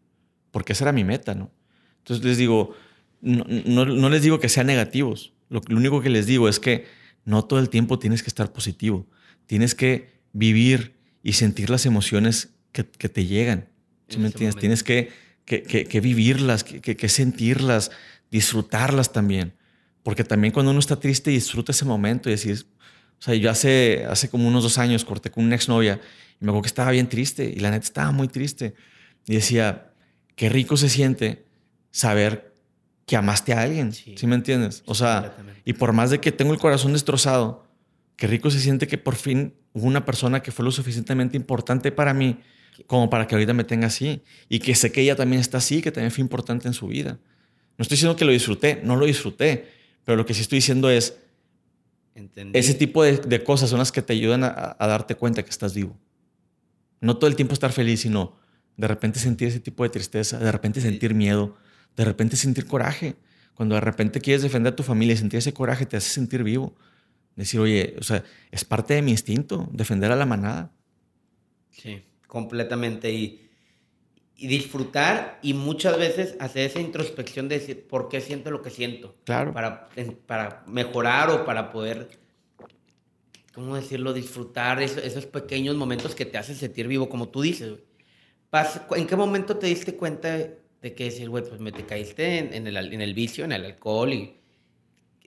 [0.52, 1.52] porque esa era mi meta, ¿no?
[2.00, 2.76] Entonces les digo,
[3.22, 5.34] no, no, les digo que sean negativos.
[5.50, 6.86] Lo, único que les digo es que
[7.24, 9.08] no todo el tiempo tienes que estar positivo.
[9.46, 13.70] Tienes que vivir y sentir las emociones que, que te llegan.
[14.10, 14.60] ¿Sí me entiendes?
[14.60, 15.12] Tienes que
[15.46, 17.92] que, vivirlas, que, sentirlas,
[18.32, 19.54] disfrutarlas también.
[20.04, 22.66] Porque también cuando uno está triste disfruta ese momento y decir,
[23.20, 26.02] o sea, yo hace, hace como unos dos años corté con una exnovia
[26.42, 28.74] y me acuerdo que estaba bien triste y la neta estaba muy triste.
[29.26, 29.94] Y decía,
[30.36, 31.46] qué rico se siente
[31.92, 32.54] saber
[33.06, 34.84] que amaste a alguien, ¿sí, me entiendes?
[34.86, 37.68] O sea, y por más de que tengo el corazón destrozado,
[38.16, 41.92] qué rico se siente que por fin hubo una persona que fue lo suficientemente importante
[41.92, 42.40] para mí
[42.88, 44.24] como para que ahorita me tenga así.
[44.50, 47.20] Y que sé que ella también está así, que también fue importante en su vida.
[47.78, 49.68] No estoy diciendo que lo disfruté, no lo disfruté,
[50.04, 51.18] pero lo que sí estoy diciendo es,
[52.54, 55.98] ese tipo de, cosas son las que te ayudan a, darte cuenta que estás vivo.
[57.02, 58.38] No todo el tiempo estar feliz, sino
[58.78, 61.58] de repente sentir ese tipo de tristeza, de repente sentir miedo,
[61.96, 63.16] de repente sentir coraje.
[63.56, 66.44] Cuando de repente quieres defender a tu familia y sentir ese coraje te hace sentir
[66.44, 66.76] vivo.
[67.36, 70.72] Decir, oye, o sea, es parte de mi instinto defender a la manada.
[71.72, 73.14] Sí, completamente.
[73.14, 73.40] Y,
[74.36, 79.16] disfrutar y muchas veces hacer esa introspección de decir, ¿por qué siento lo que siento?
[79.24, 79.54] Claro.
[79.54, 79.88] Para,
[80.26, 82.10] para mejorar o para poder,
[83.54, 84.12] ¿cómo decirlo?
[84.12, 87.76] Disfrutar esos, pequeños momentos que te hacen sentir vivo, como tú dices.
[88.98, 92.68] ¿En qué momento te diste cuenta de que decir, güey, pues me te caíste en,
[92.68, 94.42] el, en el vicio, en el alcohol y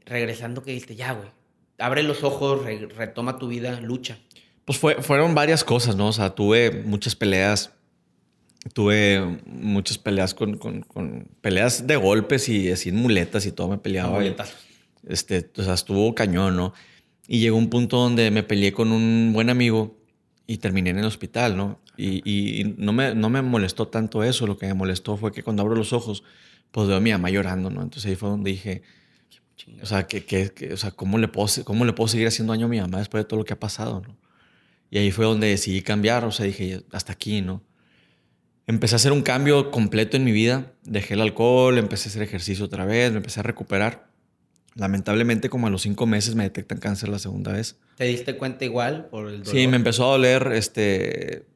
[0.04, 1.30] regresando que dijiste, ya, güey,
[1.78, 4.18] abre los ojos, retoma tu vida, lucha.
[4.66, 6.08] Pues fue, fueron varias cosas, ¿no?
[6.08, 7.70] O sea, tuve muchas peleas,
[8.74, 13.78] tuve muchas peleas con, con, peleas de golpes y así en muletas y todo me
[13.78, 14.18] peleaba.
[15.06, 16.74] este, o sea, estuvo cañón, ¿no?
[17.28, 19.96] Y llegó un punto donde me peleé con un buen amigo
[20.48, 21.80] y terminé en el hospital, ¿no?
[21.96, 25.62] Y, no, me, no me molestó tanto eso, lo que me molestó fue que cuando
[25.62, 26.24] abro los ojos,
[26.72, 27.82] pues veo a mi mamá llorando, ¿no?
[27.82, 28.82] Entonces ahí fue donde dije,
[29.80, 32.66] o sea, que, que, o sea ¿cómo, le puedo, ¿cómo le puedo seguir haciendo daño
[32.66, 34.25] a mi mamá después de todo lo que ha pasado, ¿no?
[34.90, 37.62] Y ahí fue donde decidí cambiar, o sea, dije, hasta aquí, ¿no?
[38.66, 42.22] Empecé a hacer un cambio completo en mi vida, dejé el alcohol, empecé a hacer
[42.22, 44.10] ejercicio otra vez, me empecé a recuperar.
[44.74, 47.76] Lamentablemente, como a los cinco meses me detectan cáncer la segunda vez.
[47.96, 49.54] ¿Te diste cuenta igual por el dolor?
[49.54, 51.46] Sí, me empezó a doler este,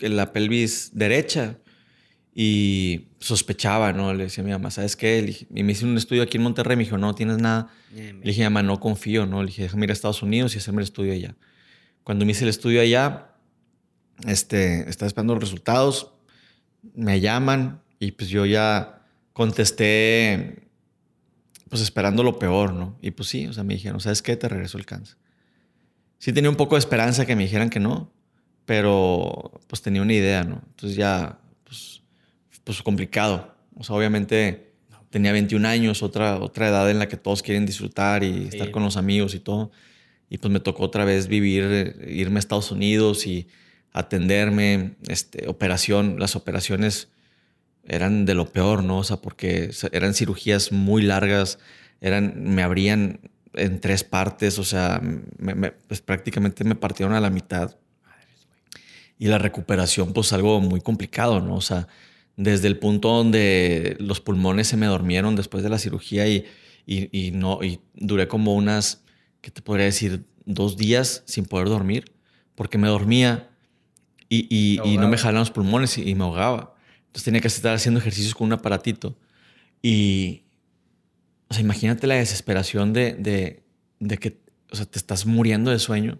[0.00, 1.56] la pelvis derecha
[2.34, 4.12] y sospechaba, ¿no?
[4.12, 5.46] Le decía a mi mamá, ¿sabes qué?
[5.54, 7.70] y me hice un estudio aquí en Monterrey, me dijo, no, tienes nada.
[7.94, 9.42] Le dije, mamá, no confío, ¿no?
[9.42, 11.36] Le dije, déjame ir a Estados Unidos y hacerme el estudio allá.
[12.04, 13.34] Cuando me hice el estudio allá,
[14.26, 16.12] este, estaba esperando los resultados,
[16.94, 20.68] me llaman y pues yo ya contesté,
[21.68, 22.96] pues esperando lo peor, ¿no?
[23.00, 24.36] Y pues sí, o sea, me dijeron, ¿sabes qué?
[24.36, 25.16] Te regresó el cáncer.
[26.18, 28.12] Sí tenía un poco de esperanza que me dijeran que no,
[28.64, 30.62] pero pues tenía una idea, ¿no?
[30.68, 32.02] Entonces ya, pues,
[32.62, 33.54] pues complicado.
[33.76, 34.72] O sea, obviamente
[35.10, 38.82] tenía 21 años, otra, otra edad en la que todos quieren disfrutar y estar con
[38.82, 39.70] los amigos y todo.
[40.34, 43.46] Y pues me tocó otra vez vivir, irme a Estados Unidos y
[43.92, 47.06] atenderme, este, operación, las operaciones
[47.84, 48.98] eran de lo peor, ¿no?
[48.98, 51.60] O sea, porque eran cirugías muy largas,
[52.00, 53.20] eran, me abrían
[53.52, 55.00] en tres partes, o sea,
[55.86, 57.76] pues prácticamente me partieron a la mitad
[59.16, 61.54] y la recuperación, pues algo muy complicado, ¿no?
[61.54, 61.86] O sea,
[62.36, 66.44] desde el punto donde los pulmones se me durmieron después de la cirugía y,
[66.86, 69.03] y, no, y duré como unas,
[69.44, 70.24] ¿qué te podría decir?
[70.46, 72.12] Dos días sin poder dormir,
[72.54, 73.50] porque me dormía
[74.28, 76.74] y, y no me jalaban los pulmones y, me ahogaba.
[77.06, 79.18] Entonces tenía que estar haciendo ejercicios con un aparatito.
[79.82, 80.44] Y,
[81.48, 83.62] o sea, imagínate la desesperación de, de,
[84.00, 84.40] de que,
[84.72, 86.18] o sea, te estás muriendo de sueño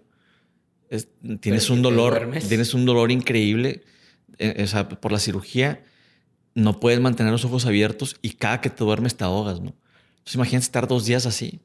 [1.39, 3.83] tienes un dolor, tienes un dolor increíble
[4.37, 4.67] eh,
[5.01, 5.83] por la cirugía,
[6.53, 9.73] no puedes mantener los ojos abiertos y cada que te duermes te ahogas, ¿no?
[10.09, 11.59] Entonces imagínate estar dos días así.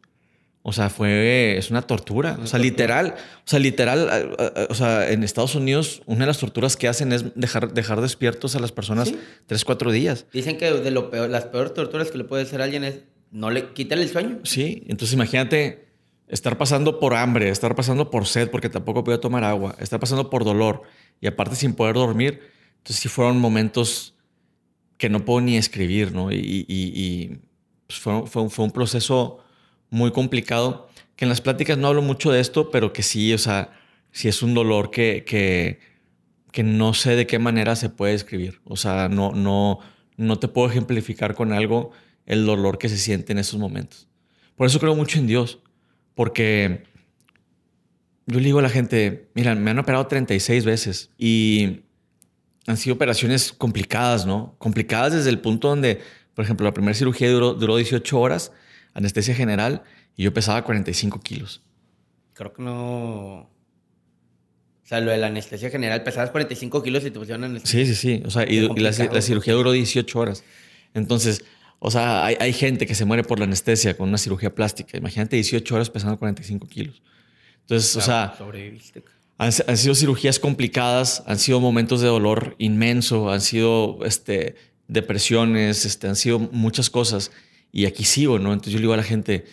[0.63, 2.39] O sea, fue, es una tortura.
[2.43, 4.37] o sea, literal, o sea, literal,
[4.69, 8.57] o sea, en Estados Unidos una de las torturas que hacen es dejar, dejar despiertos
[8.57, 9.13] a las personas
[9.47, 10.27] tres, cuatro días.
[10.33, 13.01] Dicen que de lo peor, las peores torturas que le puede hacer a alguien es
[13.31, 14.41] no le quitarle el sueño.
[14.43, 15.89] Sí, entonces imagínate
[16.29, 20.31] estar pasando por hambre, estar pasando por sed porque tampoco podía tomar agua, estar pasando
[20.31, 20.83] por dolor
[21.21, 22.41] y aparte sin poder dormir.
[22.79, 24.15] Entonces sí fueron momentos
[24.97, 26.31] que no puedo ni escribir, ¿no?
[26.31, 27.41] Y,
[27.87, 29.39] pues, fue, fue, un proceso
[29.91, 33.39] muy complicado, que en las pláticas no hablo mucho de esto, pero que sí, o
[33.39, 33.73] sea,
[34.13, 35.81] sí es un dolor que, que,
[36.53, 38.61] que no sé de qué manera se puede escribir.
[38.65, 39.81] O sea, no, no,
[40.17, 41.91] no te puedo ejemplificar con algo
[42.27, 44.09] el dolor que se siente en esos momentos.
[44.57, 45.61] Por eso creo mucho en Dios.
[46.15, 46.83] Porque
[48.27, 51.81] yo le digo a la gente, mira, me han operado 36 veces y
[52.67, 54.55] han sido operaciones complicadas, ¿no?
[54.59, 56.01] Complicadas desde el punto donde,
[56.35, 58.53] por ejemplo, la primera cirugía duró, duró 18 horas,
[58.95, 59.83] anestesia general,
[60.17, 61.63] y yo pesaba 45 kilos.
[62.35, 63.51] Creo que no...
[64.83, 67.87] O sea, lo de la anestesia general, pesabas 45 kilos y te pusieron anestesia.
[67.87, 68.23] Sí, sí, sí.
[68.27, 70.43] O sea, y, la, la, cirugía duró 18 horas.
[70.95, 71.45] Entonces,
[71.83, 74.99] o sea, hay, gente que se muere por la anestesia con una cirugía plástica.
[74.99, 77.03] Imagínate 18 horas pesando 45 kilos.
[77.63, 78.37] Entonces, o sea,
[79.39, 84.57] han, han, sido cirugías complicadas, han sido momentos de dolor inmenso, han sido este,
[84.89, 87.31] depresiones, este, han sido muchas cosas.
[87.73, 88.53] Y aquí sigo, ¿no?
[88.53, 89.45] Entonces yo le digo a la gente,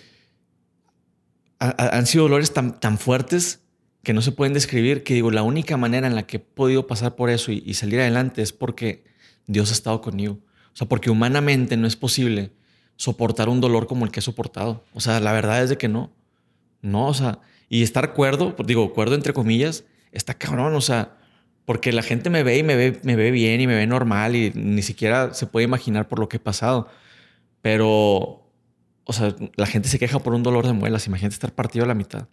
[1.59, 3.61] han sido dolores tan, tan fuertes
[4.07, 6.87] que no se pueden describir, que digo, la única manera en la que he podido
[6.87, 9.03] pasar por eso y, salir adelante es porque
[9.47, 10.39] Dios ha estado conmigo.
[10.73, 12.51] O sea, porque humanamente no es posible
[12.95, 14.83] soportar un dolor como el que he soportado.
[14.93, 16.13] O sea, la verdad es de que no.
[16.81, 21.17] No, o sea, y estar cuerdo, digo, cuerdo entre comillas, está cabrón, o sea,
[21.65, 24.37] porque la gente me ve y me ve, me ve bien y me ve normal
[24.37, 26.87] y ni siquiera se puede imaginar por lo que he pasado.
[27.61, 28.51] Pero,
[29.03, 31.07] o sea, la gente se queja por un dolor de muelas.
[31.07, 32.27] Imagínate estar partido a la mitad.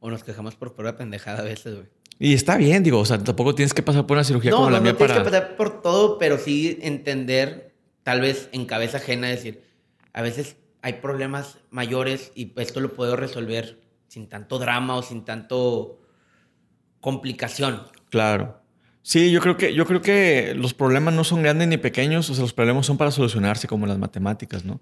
[0.00, 1.88] O nos quejamos por pura pendejada a veces, güey.
[2.18, 4.80] Y está bien, digo, o sea, tampoco tienes que pasar por una cirugía como la
[4.80, 5.14] mía no para.
[5.14, 9.64] No tienes que pasar por todo, pero sí entender, tal vez en cabeza ajena, decir,
[10.12, 15.24] a veces hay problemas mayores y esto lo puedo resolver sin tanto drama o sin
[15.24, 16.00] tanto
[17.00, 17.82] complicación.
[18.10, 18.63] Claro.
[19.04, 22.34] Sí, yo creo que yo creo que los problemas no son grandes ni pequeños, o
[22.34, 24.80] sea, los problemas son para solucionarse como las matemáticas, ¿no?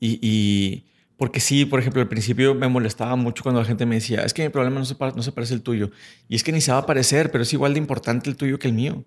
[0.00, 0.84] y
[1.16, 4.34] porque sí, por ejemplo, al principio me molestaba mucho cuando la gente me decía, es
[4.34, 5.90] que mi problema no se, no se parece al tuyo.
[6.28, 8.58] Y es que ni se va a parecer, pero es igual de importante el tuyo
[8.58, 9.04] que el mío.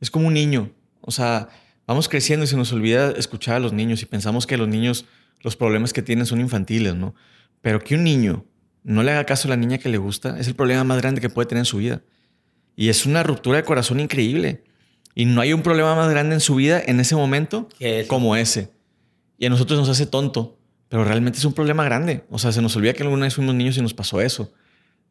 [0.00, 0.72] Es como un niño.
[1.02, 1.48] O sea,
[1.86, 5.04] vamos creciendo y se nos olvida escuchar a los niños y pensamos que los niños,
[5.42, 7.14] los problemas que tienen son infantiles, ¿no?
[7.60, 8.46] Pero que un niño
[8.82, 11.20] no le haga caso a la niña que le gusta es el problema más grande
[11.20, 12.02] que puede tener en su vida.
[12.76, 14.64] Y es una ruptura de corazón increíble.
[15.14, 17.68] Y no hay un problema más grande en su vida en ese momento
[18.08, 18.70] como ese.
[19.38, 20.58] Y a nosotros nos hace tonto
[20.92, 22.22] pero realmente es un problema grande.
[22.28, 24.52] O sea, se nos olvida que alguna vez fuimos niños y nos pasó eso.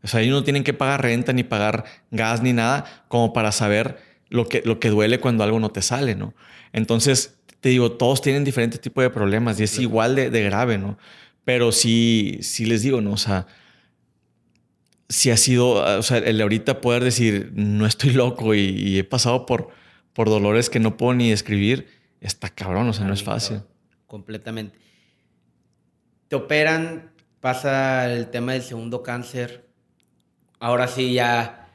[0.04, 3.52] O sea, ellos no tienen que pagar renta, ni pagar gas, ni nada, como para
[3.52, 3.98] saber
[4.30, 6.36] lo que, lo que duele cuando algo no te sale, ¿no?
[6.72, 11.00] Entonces, te digo, todos tienen diferentes tipos de problemas y es igual de, grave, ¿no?
[11.46, 13.14] Pero sí, sí les digo, ¿no?
[13.14, 13.48] O sea,
[15.12, 19.46] si ha sido, o sea, el ahorita poder decir, no estoy loco y, he pasado
[19.46, 19.70] por,
[20.14, 21.88] por dolores que no puedo ni describir,
[22.20, 23.62] está cabrón, o sea, no es fácil.
[24.08, 24.82] Completamente
[26.32, 29.68] te operan, pasa el tema del segundo cáncer.
[30.62, 31.68] Ahora sí, ya,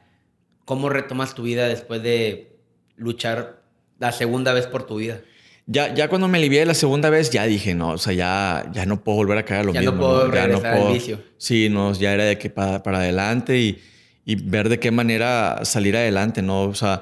[0.65, 2.57] ¿cómo retomas tu vida después de
[2.95, 3.61] luchar
[3.99, 5.21] la segunda vez por tu vida?
[5.69, 8.85] Ya, ya cuando me alivié la segunda vez, ya dije, no, o sea, ya, ya
[8.85, 9.95] no puedo volver a caer a lo ya mismo.
[9.95, 11.21] No puedo Ya no puedo vicio.
[11.37, 13.81] Sí, no, ya era de que para, para adelante y,
[14.23, 16.63] y, ver de qué manera salir adelante, ¿no?
[16.63, 17.01] O sea,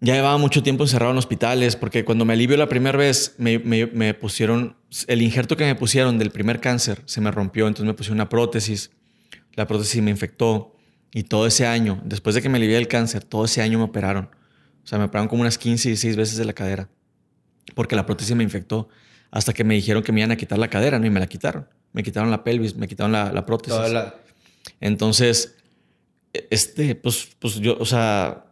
[0.00, 3.58] ya llevaba mucho tiempo encerrado en hospitales porque cuando me alivió la primera vez me,
[3.58, 4.74] me, pusieron,
[5.06, 8.30] el injerto que me pusieron del primer cáncer se me rompió, entonces me pusieron una
[8.30, 8.92] prótesis,
[9.56, 10.74] la prótesis me infectó
[11.12, 13.84] y todo ese año, después de que me alivié el cáncer, todo ese año me
[13.84, 14.30] operaron.
[14.82, 16.88] O sea, me operaron como unas 15, 16 veces de la cadera
[17.74, 18.88] porque la prótesis me infectó
[19.30, 21.06] hasta que me dijeron que me iban a quitar la cadera, ¿no?
[21.06, 21.66] Y me la quitaron.
[21.92, 23.80] Me quitaron la pelvis, me quitaron la, la prótesis.
[24.80, 25.56] Entonces,
[26.32, 28.44] este, pues, pues yo, o sea,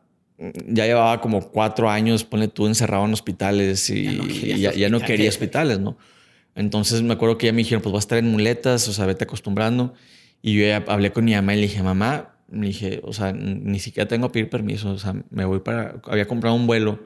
[0.66, 5.78] ya llevaba como cuatro años, pone tú, encerrado en hospitales y ya no, quería hospitales,
[5.78, 5.98] ¿no?
[6.54, 9.06] Entonces me acuerdo que ya me dijeron, pues vas a estar en muletas, o sea,
[9.06, 9.94] vete acostumbrando.
[10.42, 13.32] Y yo ya hablé con mi mamá y le dije, mamá, le dije, o sea,
[13.32, 17.00] ni siquiera tengo que pedir permiso, o sea, me voy para, había comprado un vuelo,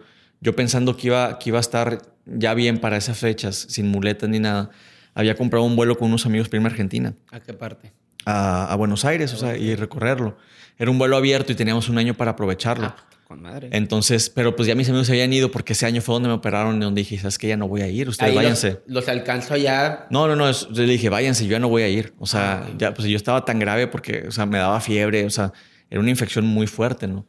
[0.45, 4.29] yo pensando que iba, que iba a estar ya bien para esas fechas, sin muletas
[4.29, 4.71] ni nada.
[5.15, 7.15] Había comprado un vuelo con unos amigos para irme a Argentina.
[7.33, 7.93] ¿A qué parte?
[8.27, 10.37] A, Buenos Aires, o sea, y recorrerlo.
[10.79, 12.87] Era un vuelo abierto y teníamos un año para aprovecharlo.
[12.87, 13.71] Ah, con madre.
[13.73, 16.35] Entonces, pero pues ya mis amigos se habían ido porque ese año fue donde me
[16.35, 18.83] operaron y donde dije, ¿sabes que Ya no voy a ir, ustedes váyanse.
[18.87, 20.07] Los, alcanzo ya.
[20.11, 22.13] No, no, no, yo le dije, váyanse, yo ya no voy a ir.
[22.19, 25.25] O sea, ah, ya, pues yo estaba tan grave porque, o sea, me daba fiebre,
[25.25, 25.55] o sea,
[25.89, 27.27] era una infección muy fuerte, ¿no?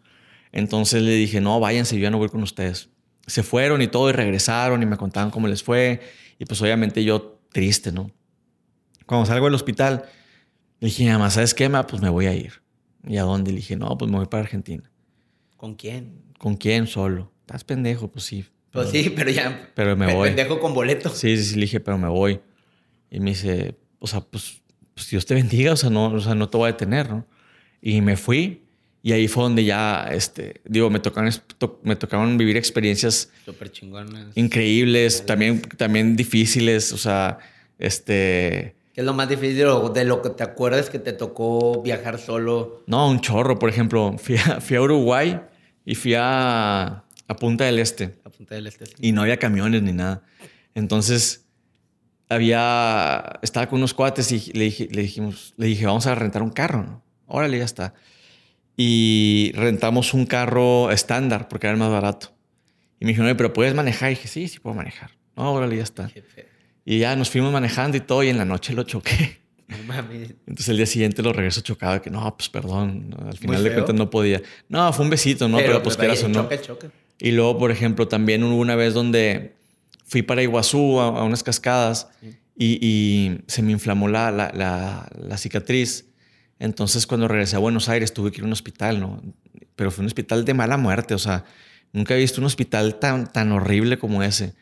[0.51, 2.89] Entonces le dije, no, váyanse, yo ya no voy con ustedes.
[3.27, 6.01] Se fueron y todo y regresaron y me contaban cómo les fue.
[6.39, 8.11] Y pues obviamente yo triste, ¿no?
[9.05, 10.05] Cuando salgo del hospital,
[10.81, 11.69] dije, nada más, ¿sabes qué?
[11.69, 12.61] Pues me voy a ir.
[13.07, 13.51] ¿Y a dónde?
[13.51, 14.91] Le dije, no, pues me voy para Argentina.
[15.57, 16.23] ¿Con quién?
[16.37, 17.31] ¿Con quién solo?
[17.41, 18.45] Estás pendejo, pues sí.
[18.71, 19.71] pues sí, pero ya.
[19.75, 20.29] Pero me voy.
[20.29, 21.09] Pendejo con boleto.
[21.09, 22.41] Sí, sí, sí, le dije, pero me voy.
[23.11, 24.61] Y me dice, o sea, pues,
[24.93, 27.27] pues Dios te bendiga, o sea, no, o sea, no te voy a detener, ¿no?
[27.81, 28.64] Y me fui.
[29.05, 31.31] Y ahí fue donde ya, este, digo, me tocaron,
[31.83, 37.37] me tocaron vivir experiencias súper chingonas, increíbles, también, también difíciles, o sea,
[37.77, 42.17] este, ¿Qué es lo más difícil de lo que te acuerdas que te tocó viajar
[42.17, 42.81] solo?
[42.87, 43.59] No, un chorro.
[43.59, 45.39] Por ejemplo, fui a, Uruguay
[45.85, 47.03] y fui a,
[47.39, 48.15] Punta del Este.
[48.23, 48.93] A Punta del Este, sí.
[49.01, 50.23] Y no había camiones ni nada.
[50.73, 51.45] Entonces,
[52.27, 53.39] había...
[53.43, 55.53] Estaba con unos cuates y le, dije, le dijimos...
[55.57, 57.03] Le dije, vamos a rentar un carro, ¿no?
[57.27, 57.93] Órale, ya está.
[58.77, 62.33] Y rentamos un carro estándar porque era el más barato.
[62.99, 64.11] Y me dijeron, pero ¿puedes manejar?
[64.11, 65.11] Y dije, sí, sí puedo manejar.
[65.35, 66.11] No, órale, ya está.
[66.85, 69.39] Y ya nos fuimos manejando y todo, y en la noche lo choqué.
[69.67, 70.35] No mames.
[70.45, 73.95] Entonces el día siguiente lo regreso chocado, que no, pues perdón, al final de cuentas
[73.95, 74.41] no podía.
[74.69, 75.57] No, fue un besito, ¿no?
[75.57, 76.49] Pero, pues, pues que era o no.
[77.19, 79.55] Y luego, por ejemplo, también hubo una vez donde
[80.05, 82.09] fui para Iguazú a, unas cascadas
[82.57, 86.05] y, se me inflamó la, la, la, cicatriz
[86.59, 89.21] Entonces, cuando regresé a Buenos Aires, tuve que ir a un hospital, ¿no?
[89.75, 91.45] Pero fue un hospital de mala muerte, o sea,
[91.91, 94.53] nunca he visto un hospital tan, tan horrible como ese.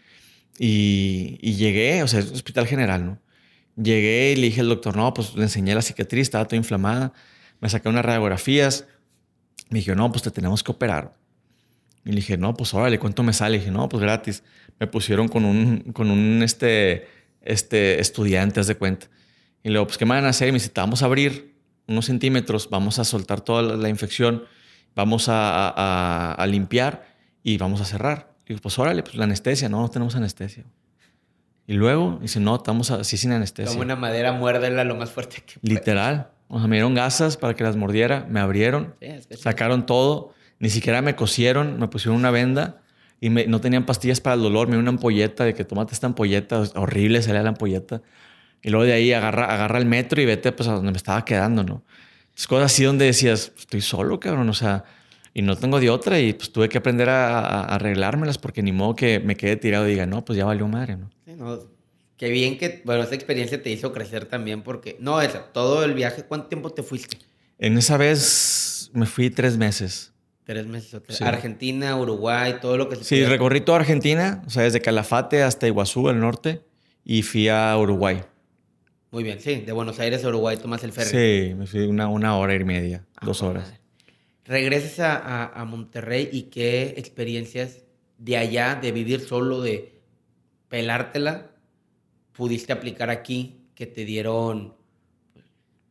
[0.58, 3.20] Y, y llegué, o sea, es un hospital general, ¿no?
[3.76, 7.14] Llegué y le dije al doctor, no, pues le enseñé la cicatriz, estaba toda inflamada.
[7.60, 8.86] Me saqué unas radiografías.
[9.70, 11.16] Me dijo, no, pues te tenemos que operar.
[12.06, 13.56] Y le dije, no, pues órale, ¿cuánto me sale?
[13.56, 14.44] Y dije, no, pues gratis.
[14.80, 17.08] Me pusieron con un, con un este,
[17.42, 19.08] este estudiante, haz de cuenta.
[19.64, 20.50] Y luego, pues, ¿qué me van a hacer?
[20.50, 21.53] Y me dice, te vamos a abrir
[21.88, 24.44] unos centímetros, vamos a soltar toda la, infección,
[24.96, 27.06] vamos a, a, a, limpiar
[27.44, 28.34] y vamos a cerrar.
[28.46, 30.64] Y digo, pues órale, pues la anestesia, no, no tenemos anestesia.
[31.66, 33.72] Y luego dice, no, estamos así sin anestesia.
[33.72, 35.56] Como una madera, muérdela lo más fuerte que.
[35.62, 36.30] Literal.
[36.50, 38.96] O sea, me dieron gasas para que las mordiera, me abrieron,
[39.38, 42.82] sacaron todo, ni siquiera me cosieron, me pusieron una venda
[43.20, 45.94] y me, no tenían pastillas para el dolor, me dieron una ampolleta de que tomate
[45.94, 48.02] esta ampolleta, horrible salía la ampolleta.
[48.64, 51.24] Y luego de ahí agarra, agarra el metro y vete pues a donde me estaba
[51.26, 51.84] quedando, ¿no?
[52.36, 54.86] Es cosas así donde decías, estoy solo, cabrón, o sea,
[55.34, 58.72] y no tengo de otra y pues tuve que aprender a, a, arreglármelas porque ni
[58.72, 61.10] modo que me quede tirado y diga, no, pues ya valió madre, ¿no?
[61.26, 61.60] Sí, no.
[62.18, 65.94] Qué bien que, bueno, esa experiencia te hizo crecer también porque, no, esa, todo el
[65.94, 67.18] viaje, ¿cuánto tiempo te fuiste?
[67.60, 70.14] En esa vez me fui tres meses.
[70.46, 71.02] Tres meses.
[71.10, 71.24] Sí.
[71.24, 73.30] Argentina, Uruguay, todo lo que se Sí, pudiera.
[73.32, 76.62] recorrí toda Argentina, o sea, desde Calafate hasta Iguazú, el norte,
[77.04, 78.22] y fui a Uruguay.
[79.14, 81.10] Muy bien, sí, de Buenos Aires a Uruguay tomas el ferry.
[81.12, 83.66] Sí, me fui una, una hora y media, ah, dos horas.
[83.66, 83.80] Madre.
[84.44, 87.84] Regresas a, a, a, Monterrey y qué experiencias
[88.18, 90.02] de allá, de vivir solo, de
[90.68, 91.52] pelártela,
[92.32, 94.74] pudiste aplicar aquí que te dieron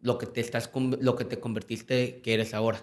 [0.01, 2.83] lo que te estás lo que te convertiste que eres ahora.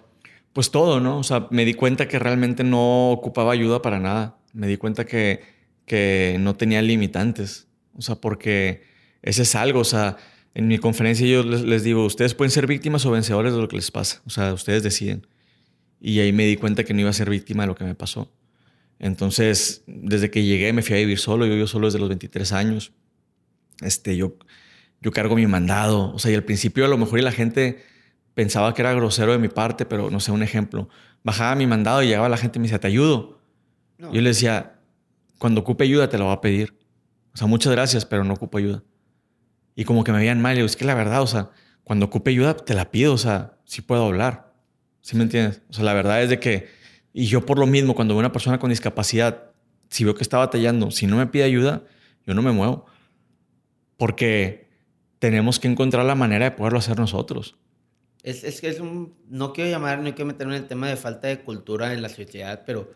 [0.54, 1.18] Pues todo, ¿no?
[1.18, 4.38] O sea, me di cuenta que realmente no ocupaba ayuda para nada.
[4.54, 5.42] Me di cuenta que,
[5.84, 7.68] que no tenía limitantes.
[7.94, 8.88] O sea, porque
[9.22, 10.16] ese es algo, o sea,
[10.54, 13.68] en mi conferencia yo les, les digo, ustedes pueden ser víctimas o vencedores de lo
[13.68, 14.22] que les pasa.
[14.26, 15.26] O sea, ustedes deciden.
[16.00, 17.94] Y ahí me di cuenta que no iba a ser víctima de lo que me
[17.94, 18.32] pasó.
[18.98, 21.46] Entonces, desde que llegué me fui a vivir solo.
[21.46, 22.92] Yo vivo solo desde los 23 años.
[23.80, 24.36] Este, yo,
[25.00, 26.12] yo cargo mi mandado.
[26.12, 27.82] O sea, y al principio a lo mejor y la gente
[28.34, 30.88] pensaba que era grosero de mi parte, pero no sé, un ejemplo.
[31.22, 33.40] Bajaba mi mandado y llegaba la gente y me decía, te ayudo.
[33.98, 34.12] No.
[34.12, 34.80] Yo le decía,
[35.38, 36.78] cuando ocupe ayuda te lo voy a pedir.
[37.32, 38.82] O sea, muchas gracias, pero no ocupo ayuda.
[39.80, 40.58] Y como que me veían mal.
[40.58, 41.52] Y es que la verdad, o sea,
[41.84, 43.14] cuando ocupe ayuda te la pido.
[43.14, 44.52] O sea, sí puedo hablar.
[45.00, 45.62] ¿Sí me entiendes?
[45.70, 46.68] O sea, la verdad es de que,
[47.14, 49.52] y yo por lo mismo, cuando veo una persona con discapacidad,
[49.88, 51.82] si veo que está batallando, si no me pide ayuda,
[52.26, 52.84] yo no me muevo.
[53.96, 54.68] Porque
[55.18, 57.56] tenemos que encontrar la manera de poderlo hacer nosotros.
[58.22, 60.96] Es, es que es un, no quiero llamar, no que meterme en el tema de
[60.96, 62.92] falta de cultura en la sociedad, pero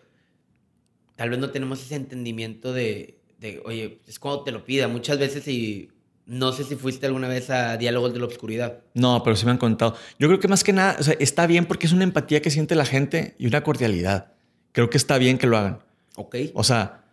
[1.16, 4.86] tal vez no tenemos ese entendimiento de, de oye, es cuando te lo pida.
[4.86, 5.88] Muchas veces y
[6.26, 8.78] no sé si fuiste alguna vez a Diálogos de la Obscuridad.
[8.94, 9.94] No, pero sí me han contado.
[10.18, 12.50] Yo creo que más que nada, o sea, está bien porque es una empatía que
[12.50, 14.32] siente la gente y una cordialidad.
[14.72, 15.80] Creo que está bien que lo hagan.
[16.16, 16.36] Ok.
[16.54, 17.04] O sea,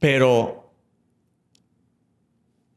[0.00, 0.72] pero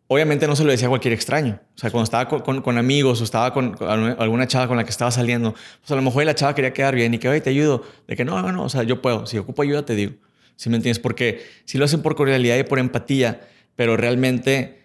[0.07, 1.59] obviamente no se lo decía a cualquier extraño.
[1.75, 4.83] O sea, cuando estaba con, con, amigos o estaba con, con, alguna chava con la
[4.83, 7.41] que estaba saliendo, pues a lo mejor la chava quería quedar bien y que, oye,
[7.41, 7.83] te ayudo.
[8.07, 9.25] De que no, no, no, o sea, yo puedo.
[9.25, 10.13] Si ocupo ayuda, te digo.
[10.55, 10.99] ¿Sí me entiendes?
[10.99, 14.78] Porque si lo hacen por cordialidad y por empatía, pero realmente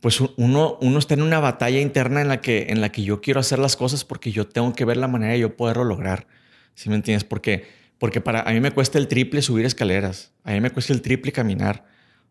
[0.00, 3.20] pues uno, uno está en una batalla interna en la, que, en la que yo
[3.20, 6.26] quiero hacer las cosas porque yo tengo que ver la manera de yo poderlo lograr.
[6.74, 7.24] ¿Sí me entiendes?
[7.24, 7.66] Porque,
[7.98, 11.02] porque para, a mí me cuesta el triple subir escaleras, a mí me cuesta el
[11.02, 11.84] triple caminar.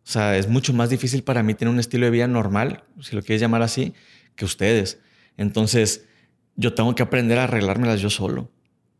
[0.04, 3.16] O sea, es mucho más difícil para mí tener un estilo de vida normal, si
[3.16, 3.94] lo quieres llamar así,
[4.36, 5.00] que ustedes.
[5.38, 6.08] Entonces,
[6.56, 8.50] yo tengo que aprender a arreglármelas yo solo.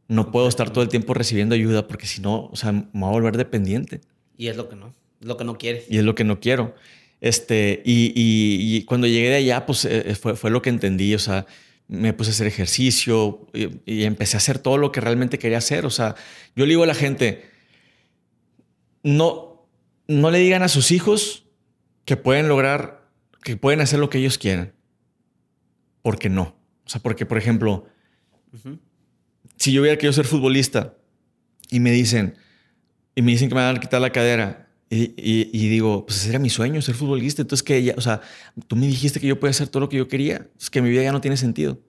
[0.08, 3.10] No puedo estar todo el tiempo recibiendo ayuda porque si no, o sea, me voy
[3.10, 4.02] a volver dependiente.
[4.38, 5.86] Y es lo que no, es lo que no quieres.
[5.90, 6.76] Y es lo que no quiero.
[7.22, 11.14] Este, y, y, y, cuando llegué de allá, pues eh, fue, fue, lo que entendí,
[11.16, 11.46] o sea,
[11.90, 15.58] me puse a hacer ejercicio y, y, empecé a hacer todo lo que realmente quería
[15.58, 16.16] hacer, o sea,
[16.56, 17.50] yo le digo a la gente,
[19.04, 19.68] no,
[20.08, 21.46] no le digan a sus hijos
[22.06, 23.10] que pueden lograr,
[23.44, 24.74] que pueden hacer lo que ellos quieran,
[26.02, 26.56] porque no,
[26.86, 27.86] o sea, porque, por ejemplo,
[28.54, 28.80] uh -huh.
[29.58, 30.96] si yo hubiera querido ser futbolista
[31.70, 32.36] y me dicen,
[33.14, 36.22] y me dicen que me van a quitar la cadera, y, y, y, digo, pues
[36.22, 37.44] ese era mi sueño, ser futbolista.
[37.44, 38.22] Entonces, que ya, o sea,
[38.68, 40.48] tú me dijiste que yo podía hacer todo lo que yo quería.
[40.60, 41.80] Es que mi vida ya no tiene sentido.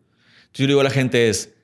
[0.40, 1.54] Entonces, yo digo a la gente es,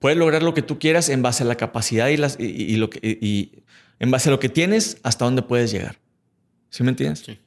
[0.00, 2.76] puedes lograr lo que tú quieras en base a la capacidad y, las, y, y
[2.76, 3.62] lo que, y,
[4.00, 5.98] en base a lo que tienes, hasta dónde puedes llegar.
[6.70, 7.20] ¿Sí me entiendes?
[7.20, 7.38] Sí.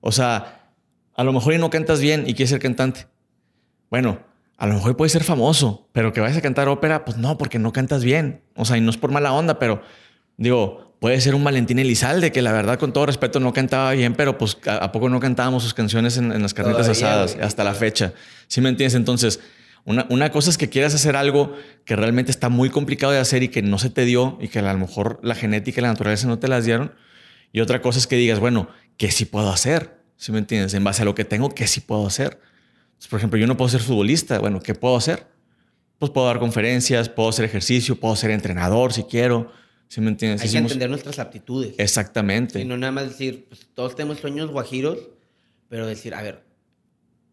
[0.00, 0.72] O sea,
[1.14, 3.06] a lo mejor no cantas bien y quieres ser cantante.
[3.90, 4.20] Bueno,
[4.56, 7.58] a lo mejor puedes ser famoso, pero que vayas a cantar ópera, pues no, porque
[7.58, 8.42] no cantas bien.
[8.54, 9.82] O sea, y no es por mala onda, pero
[10.36, 14.14] digo, puede ser un Valentín Elizalde, que la verdad, con todo respeto, no cantaba bien,
[14.14, 17.46] pero pues a, poco no cantábamos sus canciones en, en las carnitas Todavía, asadas, güey.
[17.46, 18.12] hasta la fecha.
[18.46, 18.94] ¿Sí me entiendes?
[18.94, 19.40] Entonces,
[19.86, 23.42] Una, una, cosa es que quieras hacer algo que realmente está muy complicado de hacer
[23.42, 25.88] y que no se te dio y que a lo mejor la genética y la
[25.88, 26.92] naturaleza no te las dieron.
[27.50, 30.02] Y otra cosa es que digas, bueno, ¿qué sí puedo hacer?
[30.16, 30.74] ¿Sí me entiendes?
[30.74, 32.38] En base a lo que tengo, ¿qué sí puedo hacer?
[33.08, 34.38] por ejemplo, yo no puedo ser futbolista.
[34.38, 35.26] Bueno, ¿qué puedo hacer?
[35.98, 39.50] Pues puedo dar conferencias, puedo hacer ejercicio, puedo ser entrenador si quiero.
[39.90, 40.42] ¿Sí me entiendes?
[40.42, 41.74] Hay que entender nuestras aptitudes.
[41.76, 42.60] Exactamente.
[42.60, 44.98] Y no nada más decir, pues, todos tenemos sueños guajiros,
[45.68, 46.44] pero decir, a ver,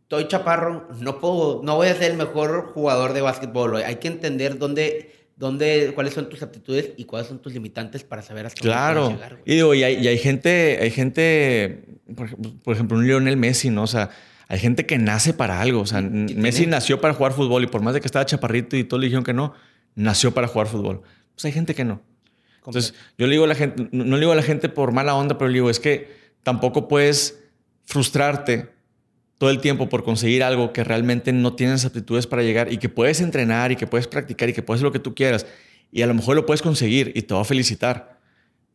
[0.02, 3.76] estoy chaparro, no puedo, no voy a ser el mejor jugador de básquetbol.
[3.76, 8.24] Hay que entender dónde, dónde, cuáles son tus aptitudes y cuáles son tus limitantes para
[8.24, 9.02] saber hasta claro.
[9.02, 9.38] dónde llegar.
[9.46, 12.00] Y digo, y hay, hay, gente, hay gente,
[12.64, 13.84] por, ejemplo, un Lionel Messi, ¿no?
[13.84, 14.10] O sea,
[14.48, 15.82] hay gente que nace para algo.
[15.82, 18.84] O sea, Messi nació para jugar fútbol y por más de que estaba chaparrito y
[18.84, 19.54] todo le dijeron que no,
[19.94, 21.04] nació para jugar fútbol.
[21.36, 22.02] Pues hay gente que no.
[22.68, 25.16] Entonces, yo le digo a la gente, no le digo a la gente por mala
[25.16, 26.12] onda, pero le digo, es que
[26.44, 27.40] tampoco puedes
[27.86, 28.70] frustrarte
[29.38, 32.90] todo el tiempo por conseguir algo que realmente no tienes aptitudes para llegar y que
[32.90, 35.46] puedes entrenar y que puedes practicar y que puedes lo que tú quieras
[35.92, 38.20] y a lo mejor lo puedes conseguir y te va a felicitar,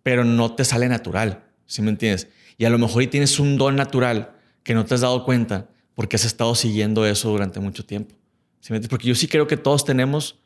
[0.03, 2.29] pero no te sale natural, ¿sí me entiendes?
[2.57, 4.33] Y a lo mejor y tienes un don natural
[4.63, 8.15] que no te has dado cuenta porque has estado siguiendo eso durante mucho tiempo.
[8.61, 8.89] ¿sí me entiendes?
[8.89, 10.39] Porque yo sí creo que todos tenemos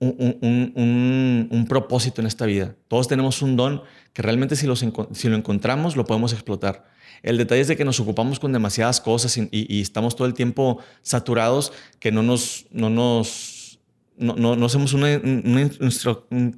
[0.00, 0.38] un,
[0.74, 2.76] un, un, propósito en esta vida.
[2.86, 3.82] Todos tenemos un don
[4.12, 6.88] que realmente si, los, si lo encontramos lo podemos explotar.
[7.22, 10.78] El detalle es de que nos ocupamos con demasiadas cosas y, estamos todo el tiempo
[11.02, 13.80] saturados que no nos, no nos,
[14.16, 15.20] no, no, hacemos una,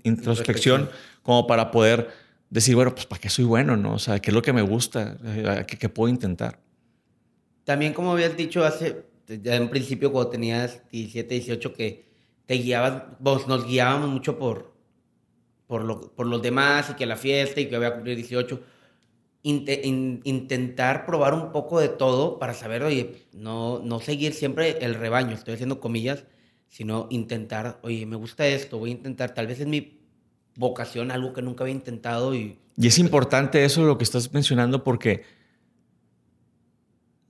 [0.05, 0.91] introspección
[1.23, 2.09] como para poder
[2.51, 3.77] decir, bueno, pues ¿para qué soy bueno?
[3.77, 3.95] ¿no?
[3.95, 5.17] O sea, ¿qué es lo que me gusta?
[5.67, 6.59] ¿Qué, qué puedo intentar?
[7.65, 12.10] También como habías dicho hace, ya en principio cuando tenías 17, 18, que
[12.51, 14.73] te guiabas, vos nos guiábamos mucho por,
[15.69, 18.61] por, lo, por los demás y que la fiesta y que voy a cumplir 18
[19.45, 25.37] intentar probar un poco de todo para saber, oye, no, no seguir siempre el rebaño,
[25.37, 26.25] estoy haciendo comillas,
[26.67, 30.01] sino intentar, oye, me gusta esto, voy a intentar, tal vez es mi
[30.57, 32.35] vocación, algo que nunca había intentado.
[32.35, 35.23] Y, y es importante eso lo que estás mencionando porque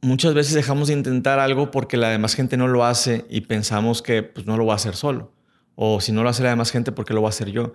[0.03, 4.03] muchas veces dejamos de intentar algo porque la demás gente no lo hace y pensamos
[4.03, 5.33] que pues, no lo va a hacer solo.
[5.75, 7.73] O si no lo hace la demás gente, ¿por qué lo va a hacer yo?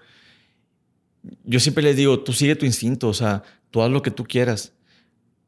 [1.44, 4.26] Yo siempre les digo, tú sigue tu instinto, o sea, tú haz lo que tú
[4.26, 4.74] quieras.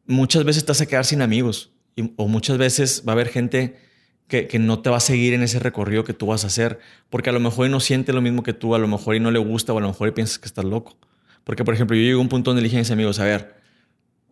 [0.05, 1.71] Muchas veces te vas a quedar sin amigos
[2.15, 3.77] o muchas veces va a haber gente
[4.27, 6.79] que, que, no te va a seguir en ese recorrido que tú vas a hacer,
[7.09, 9.31] porque a lo mejor no siente lo mismo que tú, a lo mejor y no
[9.31, 10.97] le gusta o a lo mejor y piensas que estás loco.
[11.43, 13.23] Porque, por ejemplo, yo llego a un punto donde le dije a mis amigos, a
[13.23, 13.55] ver,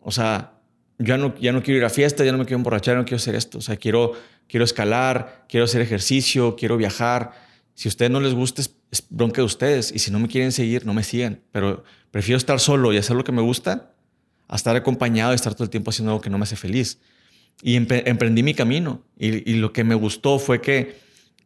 [0.00, 0.55] o sea,
[0.98, 3.16] ya no, ya no quiero ir a fiesta, ya no me quiero emborrachar, no quiero
[3.16, 3.58] hacer esto.
[3.58, 4.12] O sea, quiero,
[4.48, 7.32] quiero escalar, quiero hacer ejercicio, quiero viajar.
[7.74, 8.74] Si a ustedes no les gusta, es,
[9.10, 9.92] bronca de ustedes.
[9.92, 11.40] Y si no me quieren seguir, no me sigan.
[11.52, 11.84] Pero
[12.16, 13.92] Prefiero estar solo y hacer lo que me gusta
[14.48, 16.98] a estar acompañado y estar todo el tiempo haciendo algo que no me hace feliz.
[17.60, 19.02] Y emprendí mi camino.
[19.18, 20.96] Y, lo que me gustó fue que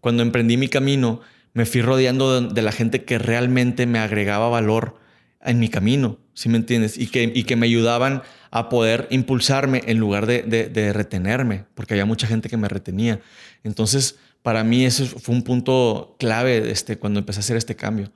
[0.01, 1.23] cuando emprendí mi camino,
[1.55, 4.95] me fui rodeando de, la gente que realmente me agregaba valor
[5.43, 6.97] en mi camino, ¿sí me entiendes?
[6.97, 11.95] Y que, y que me ayudaban a poder impulsarme en lugar de, de, retenerme, porque
[11.95, 13.21] había mucha gente que me retenía.
[13.63, 18.13] Entonces, para mí ese fue un punto clave este, cuando empecé a hacer este cambio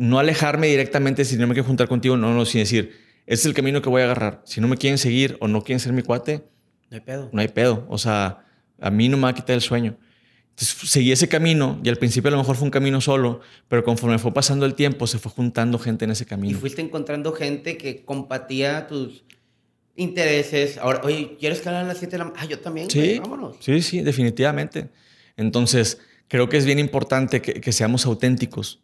[0.00, 2.96] no alejarme directamente si no me quiero juntar contigo, no, no, sin decir,
[3.26, 4.42] este es el camino que voy a agarrar.
[4.46, 6.42] Si no me quieren seguir o no quieren ser mi cuate,
[6.88, 7.28] no hay pedo.
[7.32, 7.86] No hay pedo.
[7.88, 8.46] O sea,
[8.80, 9.98] a mí no me va a quitar el sueño.
[10.50, 13.84] Entonces seguí ese camino y al principio a lo mejor fue un camino solo, pero
[13.84, 16.56] conforme fue pasando el tiempo se fue juntando gente en ese camino.
[16.56, 19.24] Y fuiste encontrando gente que compatía tus
[19.96, 20.78] intereses.
[20.78, 22.42] Ahora, oye, ¿quieres escalar a las 7 de la mañana?
[22.42, 22.90] Ah, yo también.
[22.90, 23.56] Sí, vámonos.
[23.60, 24.88] Sí, sí, definitivamente.
[25.36, 28.82] Entonces, creo que es bien importante que, que seamos auténticos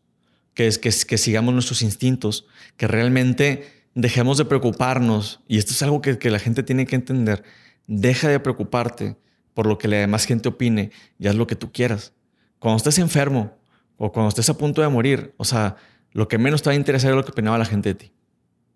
[0.57, 2.46] que es que, que sigamos nuestros instintos,
[2.78, 6.96] que realmente dejemos de preocuparnos, y esto es algo que, que, la gente tiene que
[6.96, 7.44] entender,
[7.86, 9.16] deja de preocuparte
[9.52, 12.14] por lo que la demás gente opine y haz lo que tú quieras.
[12.59, 13.54] Cuando estés enfermo
[13.98, 15.76] o cuando estés a punto de morir, o sea,
[16.12, 18.12] lo que menos te va a interesar es lo que opinaba la gente de ti,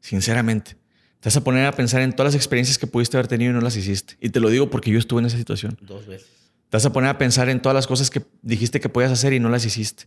[0.00, 0.76] sinceramente.
[1.20, 3.54] Te vas a poner a pensar en todas las experiencias que pudiste haber tenido y
[3.54, 4.16] no las hiciste.
[4.20, 5.76] Y te lo digo porque yo estuve en esa situación.
[5.82, 6.28] Dos veces.
[6.70, 9.34] Te vas a poner a pensar en todas las cosas que dijiste que podías hacer
[9.34, 10.04] y no las hiciste.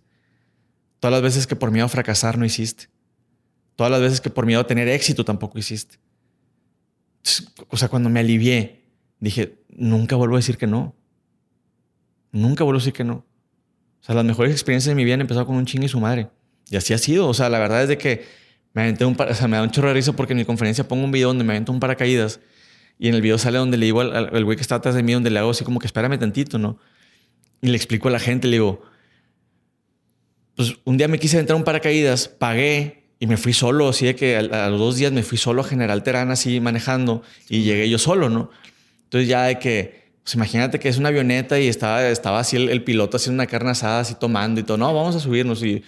[0.99, 2.87] Todas las veces que por miedo a fracasar no hiciste.
[3.75, 5.97] Todas las veces que por miedo a tener éxito tampoco hiciste.
[7.67, 8.85] o sea, cuando me alivié,
[9.19, 10.95] dije, nunca vuelvo a decir que no.
[12.31, 13.25] Nunca vuelvo a decir que no.
[14.01, 15.99] O sea, las mejores experiencias de mi vida han empezado con un ching y su
[15.99, 16.29] madre.
[16.69, 17.27] Y así ha sido.
[17.27, 18.25] O sea, la verdad es de que
[18.73, 20.87] me aventé un o sea, me da un chorro de risa porque en mi conferencia
[20.87, 22.39] pongo un video donde me avento un paracaídas
[22.99, 25.13] y en el video sale donde le digo al, güey que está atrás de mí,
[25.13, 26.77] donde le hago así como que espérame tantito, ¿no?
[27.61, 28.81] Y le explico a la gente, le digo,
[30.55, 34.15] pues un día me quise entrar un paracaídas, pagué y me fui solo, así de
[34.15, 37.89] que a, los dos días me fui solo a General Terán así manejando y llegué
[37.89, 38.49] yo solo, ¿no?
[39.05, 42.83] Entonces ya de que Pues imagínate que es una avioneta y estaba, estaba así el,
[42.83, 44.77] piloto haciendo una carne asada, así tomando y todo.
[44.77, 45.63] No, vamos a subirnos.
[45.63, 45.83] Y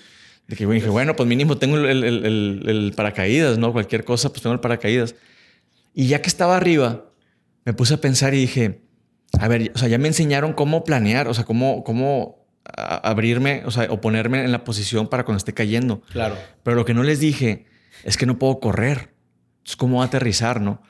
[0.48, 3.74] de que dije, bueno, pues mínimo tengo el, el, paracaídas, ¿no?
[3.74, 5.16] Cualquier cosa, pues tengo el paracaídas.
[5.94, 7.06] Y ya que estaba arriba,
[7.64, 8.82] me puse a pensar y dije,
[9.40, 13.72] a ver, o sea, ya me enseñaron cómo planear, o sea, cómo, cómo abrirme, o
[13.72, 16.02] sea, o ponerme en la posición para cuando esté cayendo.
[16.12, 16.38] Claro.
[16.64, 17.66] Pero lo que no les dije
[18.04, 19.14] es que no puedo correr.
[19.58, 20.82] Entonces, ¿cómo aterrizar, no?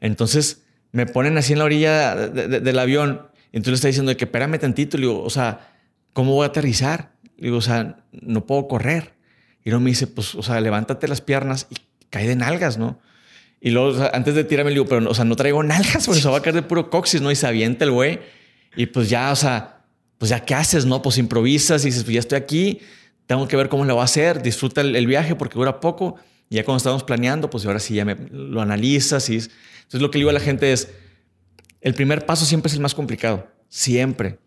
[0.00, 3.28] Entonces, me ponen así en la orilla del avión.
[3.52, 4.96] Y entonces está diciendo que espérame tantito.
[4.96, 5.72] Le digo, o sea,
[6.12, 7.11] ¿cómo voy a aterrizar?
[7.42, 9.14] Digo, o sea, no puedo correr.
[9.64, 11.76] Y luego me dice, pues, o sea, levántate las piernas y
[12.08, 13.00] cae de nalgas, ¿no?
[13.60, 16.28] Y luego, antes de tirarme, le digo, pero, o sea, no traigo nalgas, porque se
[16.28, 17.30] va a caer de puro coxis, ¿no?
[17.30, 18.20] Y se avienta el güey.
[18.76, 19.84] Y pues ya, o sea,
[20.18, 21.02] pues ya, ¿qué haces, no?
[21.02, 22.80] Pues improvisas y dices, pues ya estoy aquí,
[23.26, 26.16] tengo que ver cómo lo va a hacer, disfruta el, viaje porque dura poco.
[26.48, 30.10] Y ya cuando estamos planeando, pues ahora sí ya me, lo analizas y entonces lo
[30.10, 30.90] que le digo a la gente es,
[31.80, 34.38] el primer paso siempre es el más complicado, siempre.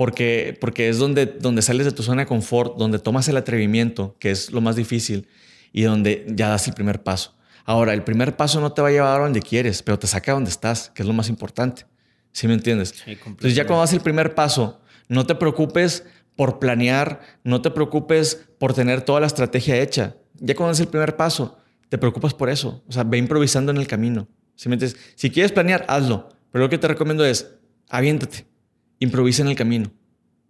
[0.00, 4.16] Porque, porque es donde, donde sales de tu zona de confort, donde tomas el atrevimiento,
[4.18, 5.28] que es lo más difícil,
[5.74, 7.36] y donde ya das el primer paso.
[7.66, 10.32] Ahora, el primer paso no te va a llevar a donde quieres, pero te saca
[10.32, 11.84] a donde estás, que es lo más importante.
[12.32, 12.94] ¿Sí me entiendes?
[13.06, 18.46] Entonces ya cuando das el primer paso, no te preocupes por planear, no te preocupes
[18.58, 20.16] por tener toda la estrategia hecha.
[20.36, 21.58] Ya cuando das el primer paso,
[21.90, 22.82] te preocupas por eso.
[22.88, 24.28] O sea, ve improvisando en el camino.
[24.54, 26.30] Si quieres planear, hazlo.
[26.50, 27.50] Pero lo que te recomiendo es,
[27.90, 28.46] aviéntate,
[29.00, 29.90] improvisa en el camino.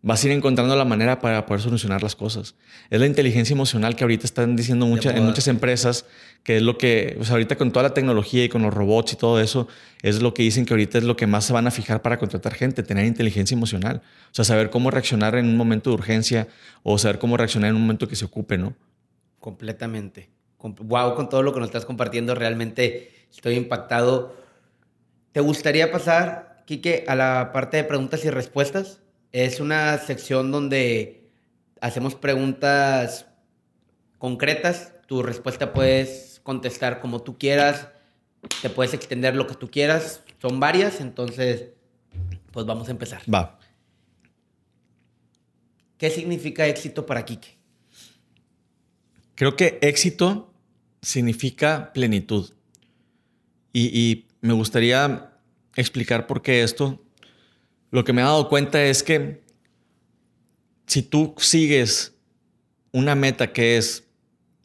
[0.02, 2.54] Vas a ir encontrando la manera para poder solucionar las cosas.
[2.90, 6.06] Es la inteligencia emocional que ahorita están diciendo mucha, en muchas empresas,
[6.42, 9.14] que es lo que, o sea, ahorita con toda la tecnología y con los robots
[9.14, 9.68] y todo eso,
[10.02, 12.18] es lo que dicen que ahorita es lo que más se van a fijar para
[12.18, 14.02] contratar gente, tener inteligencia emocional.
[14.30, 16.48] O sea, saber cómo reaccionar en un momento de urgencia
[16.82, 18.74] o saber cómo reaccionar en un momento que se ocupe, ¿no?
[19.38, 20.30] Completamente.
[20.58, 24.34] Wow, con todo lo que nos estás compartiendo, realmente Estoy impactado.
[25.32, 29.00] ¿Te gustaría pasar, Quique, a la parte de preguntas y respuestas?
[29.32, 31.28] Es una sección donde
[31.80, 33.26] hacemos preguntas
[34.18, 34.94] concretas.
[35.08, 37.88] Tu respuesta puedes contestar como tú quieras.
[38.62, 40.22] Te puedes extender lo que tú quieras.
[40.40, 41.70] Son varias, entonces,
[42.52, 43.22] pues vamos a empezar.
[43.22, 43.58] Va.
[45.98, 47.58] ¿Qué significa éxito para Quique?
[49.34, 50.54] Creo que éxito
[51.02, 52.52] significa plenitud.
[53.72, 55.29] Y, me gustaría
[55.76, 57.02] explicar por qué esto.
[57.90, 59.42] Lo que me he dado cuenta es que
[60.86, 62.14] si tú sigues
[62.92, 64.04] una meta que es,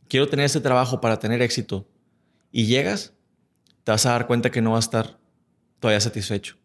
[0.07, 1.87] quiero tener este trabajo para tener éxito,
[2.55, 3.13] y llegas,
[3.83, 5.19] te vas a dar cuenta que no vas a estar
[5.81, 6.55] todavía satisfecho.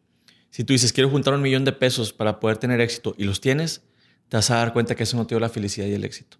[0.50, 3.40] Si tú dices, quiero juntar un millón de pesos para poder tener éxito y los
[3.40, 3.82] tienes,
[4.28, 6.38] te vas a dar cuenta que eso no te dio la felicidad y el éxito.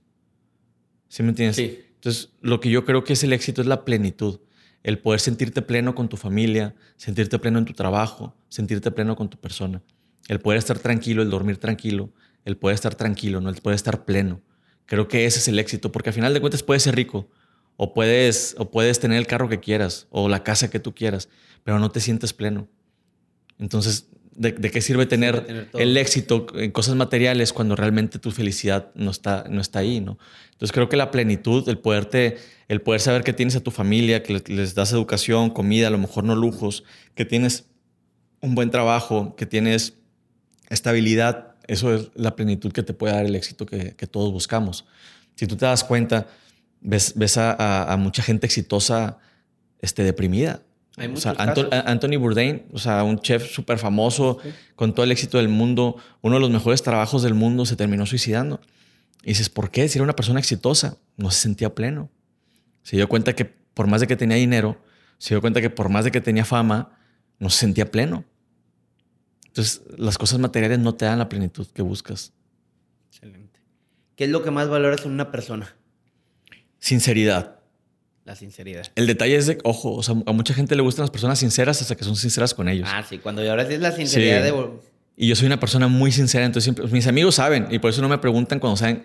[1.09, 1.57] ¿Sí me entiendes?
[1.57, 1.85] Sí.
[1.97, 4.39] Entonces, lo que yo creo que es el éxito es la plenitud
[4.83, 9.29] el poder sentirte pleno con tu familia, sentirte pleno en tu trabajo, sentirte pleno con
[9.29, 9.83] tu persona,
[10.29, 12.11] el poder estar tranquilo, el dormir tranquilo,
[12.45, 13.51] el poder estar tranquilo, ¿no?
[13.51, 14.41] el poder estar pleno.
[14.87, 17.29] Creo que ese es el éxito, porque al final de cuentas puedes ser rico
[17.77, 21.29] o puedes, o puedes tener el carro que quieras o la casa que tú quieras,
[21.63, 22.69] pero no te sientes pleno.
[23.59, 24.09] Entonces,
[24.41, 29.45] ¿de, qué sirve tener, el éxito en cosas materiales cuando realmente tu felicidad no está,
[29.49, 30.01] no está ahí?
[30.01, 30.19] ¿no?
[30.53, 32.39] Entonces creo que la plenitud, el poderte
[32.71, 35.99] el poder saber que tienes a tu familia, que les das educación, comida, a lo
[35.99, 36.85] mejor no lujos,
[37.17, 37.65] que tienes
[38.41, 39.95] un buen trabajo, que tienes
[40.69, 44.87] estabilidad, eso es la plenitud que te puede dar el éxito que, todos buscamos.
[45.35, 46.29] Si tú te das cuenta,
[46.81, 49.19] ves, ves a, mucha gente exitosa
[49.81, 50.63] este, deprimida.
[50.97, 54.39] Hay o sea, Anthony Bourdain, o sea, un chef súper famoso,
[54.75, 58.07] con todo el éxito del mundo, uno de los mejores trabajos del mundo, se terminó
[58.07, 58.61] suicidando.
[59.23, 59.89] Y dices, ¿por qué?
[59.89, 62.11] Si era una persona exitosa, no se sentía pleno.
[62.83, 64.83] Se dio cuenta que por más de que tenía dinero,
[65.19, 66.99] se dio cuenta que por más de que tenía fama,
[67.39, 68.25] no se sentía pleno.
[69.47, 72.33] Entonces, las cosas materiales no te dan la plenitud que buscas.
[73.09, 73.61] Excelente.
[74.17, 75.75] ¿Qué es lo que más valoras en una persona?
[76.79, 77.60] Sinceridad.
[78.25, 78.87] La sinceridad.
[78.95, 81.81] El detalle es de, ojo, o sea, a mucha gente le gustan las personas sinceras
[81.81, 82.89] hasta que son sinceras con ellos.
[82.91, 84.53] Ah, sí, cuando ahora es la sinceridad de
[85.21, 88.01] y yo soy una persona muy sincera, entonces siempre, mis amigos saben y por eso
[88.01, 89.05] no me preguntan cuando saben.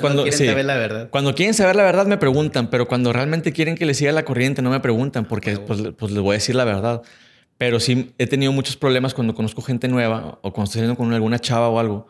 [0.00, 1.10] Cuando, quieren saber la verdad.
[1.10, 4.24] Cuando quieren saber la verdad me preguntan, pero cuando realmente quieren que les siga la
[4.24, 7.02] corriente no me preguntan porque pues, pues, les voy a decir la verdad.
[7.56, 11.12] Pero sí he tenido muchos problemas cuando conozco gente nueva o cuando estoy saliendo con
[11.12, 12.06] alguna chava o algo,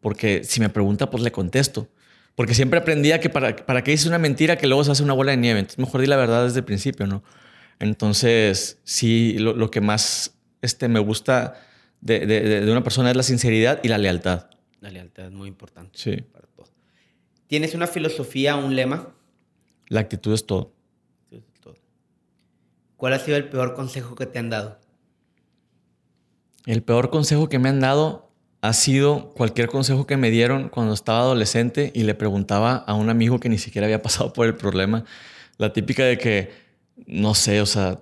[0.00, 1.88] porque si me pregunta, pues le contesto.
[2.34, 5.12] Porque siempre aprendía que para, para qué dices una mentira que luego se hace una
[5.12, 5.60] bola de nieve.
[5.60, 7.22] Entonces mejor di la verdad desde el principio, ¿no?
[7.78, 11.60] Entonces, sí, lo, lo que más este, me gusta
[12.00, 14.50] de, una persona es la sinceridad y la lealtad.
[14.80, 15.98] La lealtad es muy importante.
[15.98, 16.16] Sí.
[16.16, 16.66] Para todo.
[17.46, 19.14] ¿Tienes una filosofía, un lema?
[19.88, 20.72] La actitud es todo.
[22.96, 24.78] ¿Cuál ha sido el peor consejo que te han dado?
[26.66, 28.31] El peor consejo que me han dado
[28.62, 33.10] ha sido cualquier consejo que me dieron cuando estaba adolescente y le preguntaba a un
[33.10, 35.04] amigo que ni siquiera había pasado por el problema.
[35.58, 36.52] La típica de que,
[37.06, 38.00] no sé, o sea,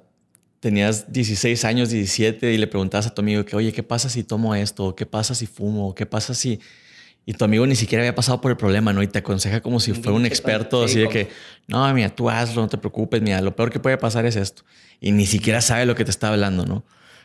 [0.60, 4.22] tenías 16 años, 17 y le preguntabas a tu amigo que, oye, ¿qué pasa si
[4.22, 4.94] tomo esto?
[4.94, 5.94] ¿Qué pasa si fumo?
[5.94, 6.60] ¿Qué pasa si...?
[7.26, 9.02] Y tu amigo ni siquiera había pasado por el problema, ¿no?
[9.02, 11.28] Y te aconseja como si fuera un experto, así de que,
[11.68, 14.62] no, mira, tú hazlo, no te preocupes, mira, lo peor que puede pasar es esto.
[15.00, 16.82] Y ni siquiera sabe lo que te está hablando, ¿no?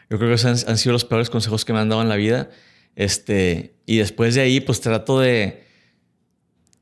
[0.09, 2.17] Yo creo que esos han, sido los peores consejos que me han dado en la
[2.17, 2.49] vida.
[2.95, 5.65] Este, y después de ahí, pues trato de,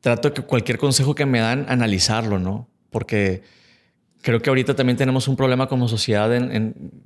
[0.02, 2.70] trato que cualquier consejo que me dan, analizarlo, ¿no?
[2.90, 3.42] Porque
[4.22, 6.52] creo que ahorita también tenemos un problema como sociedad en,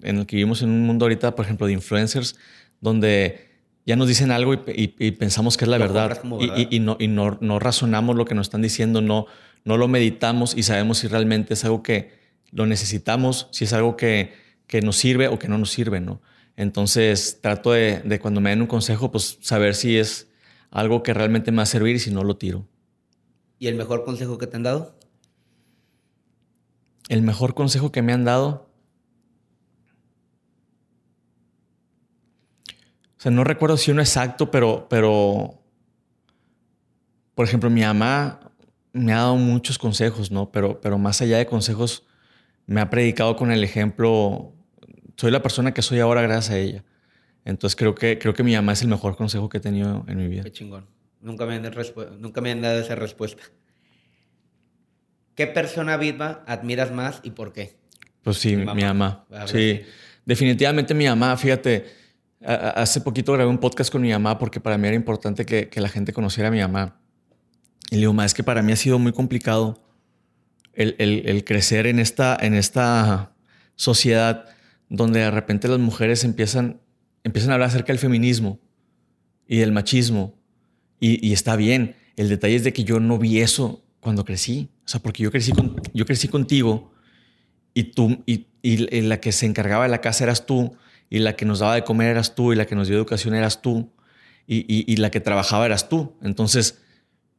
[0.02, 2.36] en, el que vivimos en un mundo ahorita, por ejemplo, de influencers,
[2.82, 3.48] donde
[3.88, 6.22] ya nos dicen algo y, pensamos que es la verdad,
[6.70, 9.28] Y, no, y no, no, razonamos lo que nos están diciendo, no,
[9.64, 12.12] no lo meditamos y sabemos si realmente es algo que
[12.52, 14.34] lo necesitamos, si es algo que,
[14.68, 16.22] que nos sirve o que no nos sirve, ¿no?
[16.58, 20.28] Entonces trato de, de, cuando me den un consejo, pues saber si es
[20.70, 22.68] algo que realmente me va a servir y si no lo tiro.
[23.60, 25.00] ¿Y el mejor consejo que te han dado?
[27.08, 28.68] El mejor consejo que me han dado
[33.18, 35.60] O sea, no recuerdo si uno exacto, pero, pero,
[37.34, 38.52] por ejemplo, mi mamá
[38.94, 40.52] me ha dado muchos consejos, ¿no?
[40.52, 42.06] Pero, pero más allá de consejos,
[42.68, 44.54] me ha predicado con el ejemplo.
[45.18, 46.84] Soy la persona que soy ahora gracias a ella.
[47.44, 50.18] Entonces creo que, creo que mi mamá es el mejor consejo que he tenido en
[50.18, 50.44] mi vida.
[50.44, 50.86] Qué chingón.
[51.20, 51.72] Nunca me han,
[52.20, 53.44] nunca me han dado esa respuesta.
[55.36, 57.76] ¿Qué persona viva admiras más y por qué?
[58.24, 59.26] Pues sí, mi mamá.
[59.46, 59.82] Sí,
[60.26, 61.36] definitivamente mi mamá.
[61.38, 61.86] Fíjate,
[62.40, 65.90] Hace poquito grabé un podcast con mi mamá porque para mí era importante que, la
[65.90, 67.00] gente conociera a mi mamá.
[67.90, 69.82] Y le digo, es que para mí ha sido muy complicado
[70.74, 73.34] el, crecer en esta, en esta
[73.76, 74.46] sociedad
[74.90, 76.82] donde de repente las mujeres empiezan,
[77.24, 78.60] empiezan a hablar acerca del feminismo
[79.48, 80.36] y del machismo.
[81.00, 81.96] Y, está bien.
[82.16, 84.70] El detalle es de que yo no vi eso cuando crecí.
[84.86, 85.54] O sea, porque yo crecí,
[85.94, 86.92] yo crecí contigo
[87.74, 90.76] y tú, y, y la que se encargaba de la casa eras tú
[91.10, 93.36] y la que nos daba de comer eras tú y la que nos dio educación
[93.36, 93.92] eras tú
[94.48, 96.16] y, la que trabajaba eras tú.
[96.22, 96.82] Entonces,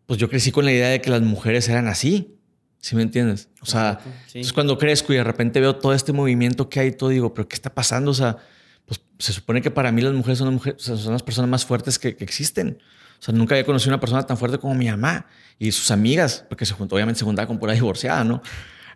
[0.07, 2.38] pues yo crecí con la idea de que las mujeres eran así.
[2.81, 3.49] ¿Sí me entiendes?
[3.61, 3.99] O sea,
[4.33, 7.49] es cuando crezco y de repente veo todo este movimiento que hay, todo digo, pero
[7.49, 8.12] ¿qué está pasando?
[8.12, 8.39] O sea,
[8.87, 11.64] pues se supone que para mí las mujeres son las, mujeres, son las personas más
[11.64, 12.79] fuertes que, existen.
[13.18, 15.26] O sea, nunca había conocido una persona tan fuerte como mi mamá
[15.59, 18.43] y sus amigas, porque se juntó, obviamente se juntaba con pura divorciada, ¿no?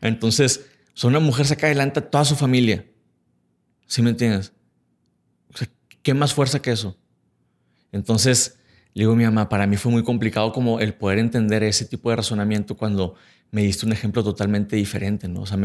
[0.01, 2.87] Entonces, son una mujer saca adelante a toda su familia.
[3.87, 4.53] ¿Sí me entiendes?
[6.03, 6.97] ¿qué más fuerza que eso?
[7.93, 8.59] Entonces,
[8.95, 11.85] le digo a mi mamá, para mí fue muy complicado como el poder entender ese
[11.85, 13.15] tipo de razonamiento cuando
[13.53, 15.43] me diste un ejemplo totalmente diferente, ¿no?
[15.43, 15.59] O sea,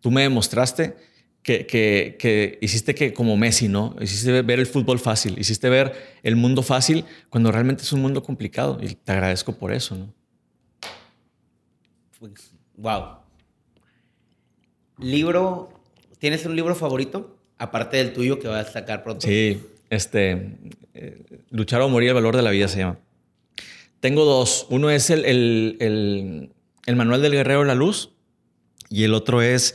[0.00, 0.94] tú me demostraste
[1.42, 3.96] que, que, hiciste que como Messi, ¿no?
[4.00, 8.22] Hiciste ver el fútbol fácil, hiciste ver el mundo fácil cuando realmente es un mundo
[8.22, 10.14] complicado y te agradezco por eso, ¿no?
[12.76, 13.16] Wow.
[14.98, 15.72] Libro,
[16.18, 17.36] ¿tienes un libro favorito?
[17.58, 19.26] Aparte del tuyo que vas a sacar pronto.
[19.26, 19.60] Sí,
[19.90, 20.58] este,
[20.94, 22.98] eh, Luchar o morir, el valor de la vida se llama.
[24.00, 24.66] Tengo dos.
[24.70, 26.50] Uno es el, el, el,
[26.96, 28.10] manual del guerrero de la luz
[28.90, 29.74] y el otro es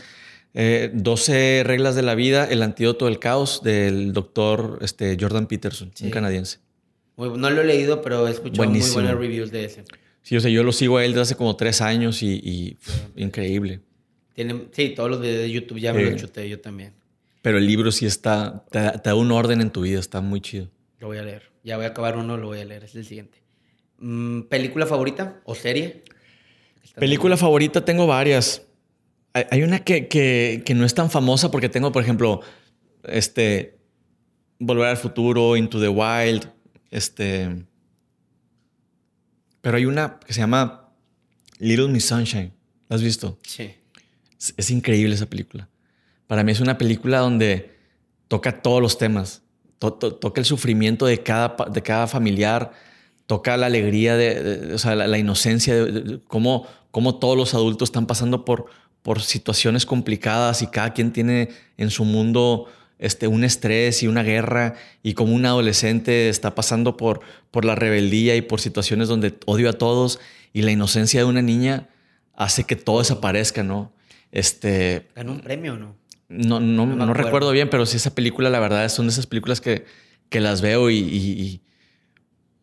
[0.54, 5.92] 12 eh, reglas de la vida, el antídoto del caos del doctor este, Jordan Peterson,
[6.02, 6.60] un canadiense.
[7.18, 9.84] no lo he leído, pero he escuchado muy buenas reviews de ese.
[10.24, 12.78] Sí, o sea, yo lo sigo a él desde hace como tres años y,
[13.16, 13.82] increíble.
[14.34, 16.94] Tiene, sí, todos los videos de YouTube ya me lo chuté yo también.
[17.42, 20.70] Pero el libro sí está, te, da un orden en tu vida, está muy chido.
[21.00, 21.44] Lo voy a leer.
[21.64, 23.38] Ya voy a acabar uno, lo voy a leer, es el siguiente.
[24.00, 26.04] Mm, ¿Película favorita o serie?
[26.96, 28.64] Película favorita tengo varias.
[29.34, 32.42] Hay una que, que, no es tan famosa porque tengo, por ejemplo,
[33.04, 33.78] este,
[34.60, 36.52] Volver al Futuro, Into the Wild,
[36.90, 37.66] este...
[39.62, 40.90] Pero hay una que se llama
[41.60, 42.54] Little Miss Sunshine.
[42.90, 43.38] ¿La has visto?
[43.44, 43.76] Sí.
[44.56, 45.70] es increíble esa película.
[46.28, 47.78] Para mí es una película donde
[48.28, 49.44] toca todos los temas.
[49.80, 52.72] toca el sufrimiento de cada, de cada familiar,
[53.28, 58.08] toca la alegría, de, o sea, la, inocencia, de, cómo, cómo, todos los adultos están
[58.08, 58.66] pasando por,
[59.04, 62.68] por situaciones complicadas y cada quien tiene en su mundo
[63.00, 67.20] este, un estrés y una guerra y como un adolescente está pasando por,
[67.52, 70.20] por la rebeldía y por situaciones donde odio a todos
[70.54, 71.90] y la inocencia de una niña
[72.34, 73.92] hace que todo desaparezca, ¿no?
[74.32, 75.96] Este, ¿Ganó un premio o no?
[76.30, 79.62] No, no, no, recuerdo bien, pero sí esa película, la verdad, son de esas películas
[79.62, 79.86] que,
[80.30, 81.62] que las veo y,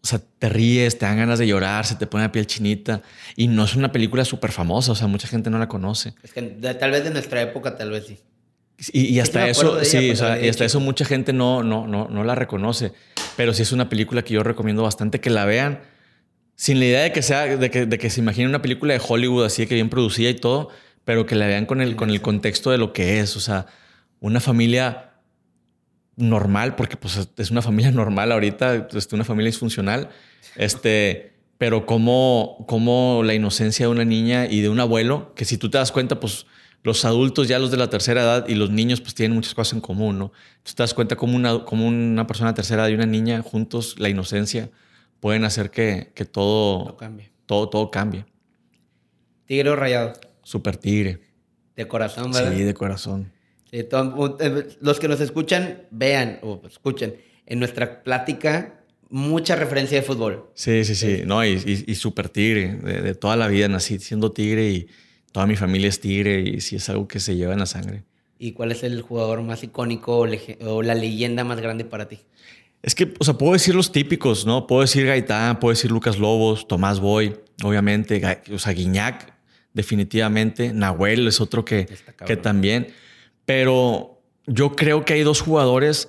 [0.04, 3.00] o sea, te ríes, te dan ganas de llorar, se te pone la piel chinita.
[3.36, 6.12] Y no es una película súper famosa, o sea, mucha gente no la conoce.
[6.22, 8.18] Es que tal vez de nuestra época, tal vez sí.
[8.92, 12.22] Y, hasta eso, sí, o sea, y hasta eso mucha gente no, no, no, no
[12.22, 12.92] la reconoce.
[13.34, 15.80] Pero sí es una película que yo recomiendo bastante que la vean
[16.54, 19.00] sin la idea de que sea, de que, de que se imagine una película de
[19.02, 20.68] Hollywood así que bien producida y todo,
[21.06, 23.36] pero que la vean con el, con el contexto de lo que es.
[23.36, 23.68] O sea,
[24.20, 25.13] una familia
[26.16, 30.10] normal, porque pues es una familia normal ahorita, este, una familia disfuncional,
[30.56, 35.58] este, pero como, como la inocencia de una niña y de un abuelo, que si
[35.58, 36.46] tú te das cuenta, pues
[36.82, 39.72] los adultos ya los de la tercera edad y los niños pues tienen muchas cosas
[39.72, 40.32] en común, ¿no?
[40.62, 43.40] Tú te das cuenta como una, como una persona de tercera edad y una niña
[43.42, 44.70] juntos, la inocencia,
[45.18, 47.32] pueden hacer que, que todo, todo cambie.
[47.46, 48.26] Todo, todo cambie.
[49.46, 50.12] Tigre o rayado.
[50.42, 51.20] Super tigre.
[51.76, 52.52] De corazón, ¿verdad?
[52.52, 53.32] Sí, de corazón.
[53.76, 60.48] Eh, los que nos escuchan, vean o escuchen en nuestra plática mucha referencia de fútbol.
[60.54, 61.22] Sí, sí, sí.
[61.26, 62.76] No, y, y, súper tigre.
[62.76, 64.86] De, toda la vida nací siendo tigre y
[65.32, 68.04] toda mi familia es tigre y sí es algo que se lleva en la sangre.
[68.38, 70.18] ¿Y cuál es el jugador más icónico
[70.60, 72.20] o, la leyenda más grande para ti?
[72.80, 74.68] Es que, o sea, puedo decir los típicos, ¿no?
[74.68, 78.22] Puedo decir Gaitán, puedo decir Lucas Lobos, Tomás Boy, obviamente,
[78.52, 79.34] o sea, Guiñac,
[79.72, 80.72] definitivamente.
[80.72, 81.88] Nahuel es otro que,
[82.24, 82.88] que también.
[83.46, 86.08] Pero yo creo que hay dos jugadores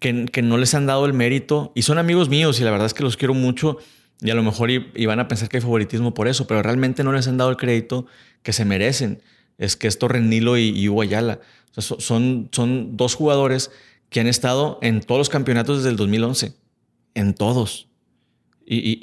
[0.00, 2.94] que, no les han dado el mérito y son amigos míos y la verdad es
[2.94, 3.78] que los quiero mucho
[4.20, 7.12] y a lo mejor iban a pensar que hay favoritismo por eso, pero realmente no
[7.12, 8.06] les han dado el crédito
[8.42, 9.22] que se merecen.
[9.58, 11.40] Es que es Torrenilo y, y Hugo Ayala.
[11.76, 12.48] son,
[12.96, 13.70] dos jugadores
[14.08, 16.54] que han estado en todos los campeonatos desde el 2011.
[17.14, 17.88] En todos.
[18.68, 18.98] Y,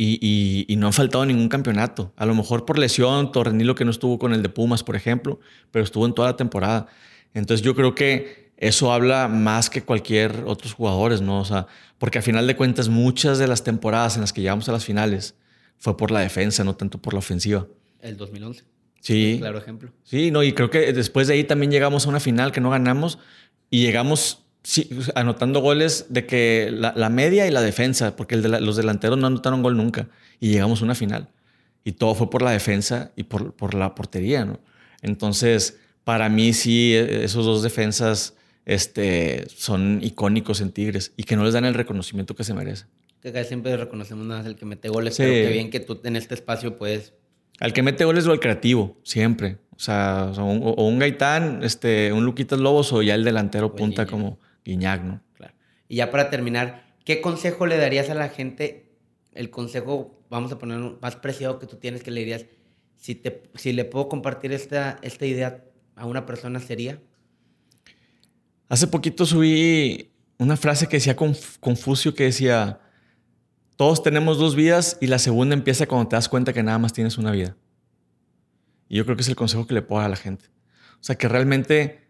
[0.68, 2.12] y, no han faltado ningún campeonato.
[2.18, 5.40] A lo mejor por lesión, Torrenilo que no estuvo con el de Pumas, por ejemplo,
[5.72, 6.88] pero estuvo en toda la temporada.
[7.34, 11.42] Entonces yo creo que eso habla más que cualquier otros jugadores, ¿no?
[11.42, 11.68] O sea,
[11.98, 14.86] porque a final de cuentas muchas de las temporadas en las que llegamos a las
[14.86, 15.36] finales
[15.78, 17.68] fue por la defensa, no tanto por la ofensiva.
[18.00, 18.64] El 2011.
[19.02, 19.36] Sí.
[19.40, 19.92] claro ejemplo.
[20.04, 22.70] Sí, no, y creo que después de ahí también llegamos a una final que no
[22.70, 23.20] ganamos
[23.70, 24.46] y llegamos
[25.16, 29.76] anotando goles de que la, media y la defensa, porque los delanteros no anotaron gol
[29.76, 30.08] nunca
[30.40, 31.30] y llegamos a una final.
[31.84, 34.62] Y todo fue por la defensa y por, por la portería, ¿no?
[35.02, 38.36] Entonces, para mí sí, e, esos dos defensas
[38.66, 42.88] este, son icónicos en Tigres y que no les dan el reconocimiento que se merecen.
[43.22, 46.18] Que siempre reconocemos nada más el que mete goles, pero que bien que tú en
[46.18, 47.14] este espacio puedes...
[47.60, 49.60] Al que mete goles o al creativo, siempre.
[49.76, 54.40] O sea, o un, Gaitán, este, un Luquitas Lobos o ya el delantero punta como
[54.66, 55.22] Guiñac, ¿no?
[55.38, 55.54] Claro.
[55.88, 58.92] Y ya para terminar, ¿qué consejo le darías a la gente?
[59.34, 62.46] El consejo, vamos a poner más preciado que tú tienes, que le dirías,
[62.98, 65.64] si, te, si le puedo compartir esta, esta idea
[65.96, 67.02] a una persona sería?
[68.70, 72.80] Hace poquito subí una frase que decía Confucio que decía,
[73.76, 76.94] todos tenemos dos vidas y la segunda empieza cuando te das cuenta que nada más
[76.94, 77.56] tienes una vida.
[78.90, 80.46] Y yo creo que es el consejo que le puedo dar a la gente.
[80.96, 82.04] O sea, que realmente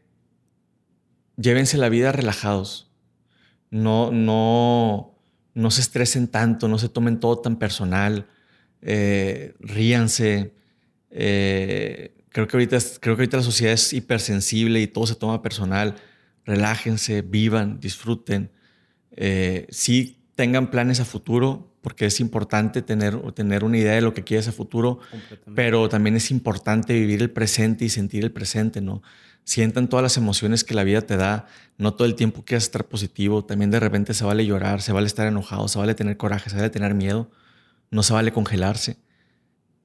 [1.37, 2.91] llévense la vida relajados.
[3.69, 5.17] No, no,
[5.53, 8.27] no se estresen tanto, no se tomen todo tan personal.
[8.81, 10.53] Eh, ríanse.
[11.09, 15.43] Eh, Creo que, ahorita, creo que ahorita la sociedad es hipersensible y todo se toma
[15.43, 15.95] personal.
[16.45, 18.49] Relájense, vivan, disfruten.
[19.11, 24.15] Eh, sí tengan planes a futuro, porque es importante tener, tener una idea de lo
[24.15, 24.97] que quieres a futuro,
[25.53, 29.03] pero también es importante vivir el presente y sentir el presente, ¿no?
[29.43, 31.45] Sientan todas las emociones que la vida te da,
[31.77, 35.05] no todo el tiempo quieras estar positivo, también de repente se vale llorar, se vale
[35.05, 37.29] estar enojado, se vale tener coraje, se vale tener miedo,
[37.91, 39.02] no se vale congelarse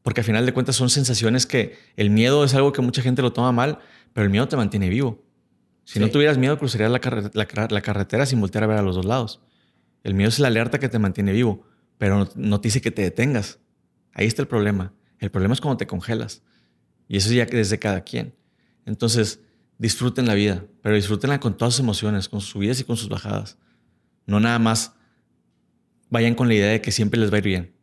[0.02, 3.22] porque al final de cuentas son sensaciones que el miedo es algo que mucha gente
[3.22, 3.78] lo toma mal,
[4.12, 5.24] pero el miedo te mantiene vivo.
[5.84, 7.00] Si no tuvieras miedo, cruzarías la,
[7.82, 9.40] carretera sin voltear a ver a los dos lados.
[10.04, 11.64] El miedo es la alerta que te mantiene vivo,
[11.96, 13.58] pero no, te dice que te detengas.
[14.12, 14.92] Ahí está el problema.
[15.18, 16.42] El problema es cuando te congelas.
[17.08, 18.34] Y eso ya desde cada quien.
[18.84, 19.40] Entonces,
[19.78, 23.08] disfruten la vida, pero disfrútenla con todas sus emociones, con sus subidas y con sus
[23.08, 23.56] bajadas.
[24.26, 24.92] No nada más
[26.10, 27.74] vayan con la idea de que siempre les va a ir bien.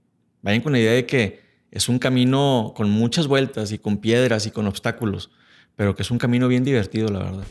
[0.41, 4.45] Vayan con la idea de que es un camino con muchas vueltas y con piedras
[4.45, 5.29] y con obstáculos,
[5.75, 7.43] pero que es un camino bien divertido, la verdad.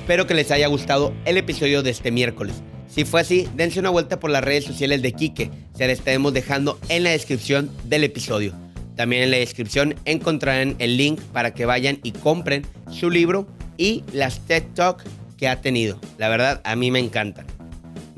[0.00, 2.62] Espero que les haya gustado el episodio de este miércoles.
[2.88, 5.50] Si fue así, dense una vuelta por las redes sociales de Quique.
[5.74, 8.54] Se la estaremos dejando en la descripción del episodio.
[8.96, 13.46] También en la descripción encontrarán el link para que vayan y compren su libro
[13.76, 15.04] y las TED Talk
[15.36, 16.00] que ha tenido.
[16.16, 17.57] La verdad, a mí me encantan.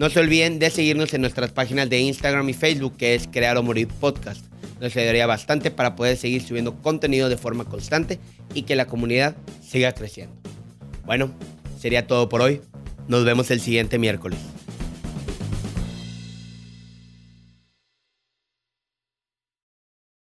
[0.01, 3.59] No se olviden de seguirnos en nuestras páginas de Instagram y Facebook, que es Crear
[3.59, 4.47] o Morir Podcast.
[4.81, 8.19] Nos ayudaría bastante para poder seguir subiendo contenido de forma constante
[8.55, 10.35] y que la comunidad siga creciendo.
[11.05, 11.31] Bueno,
[11.79, 12.63] sería todo por hoy.
[13.09, 14.39] Nos vemos el siguiente miércoles.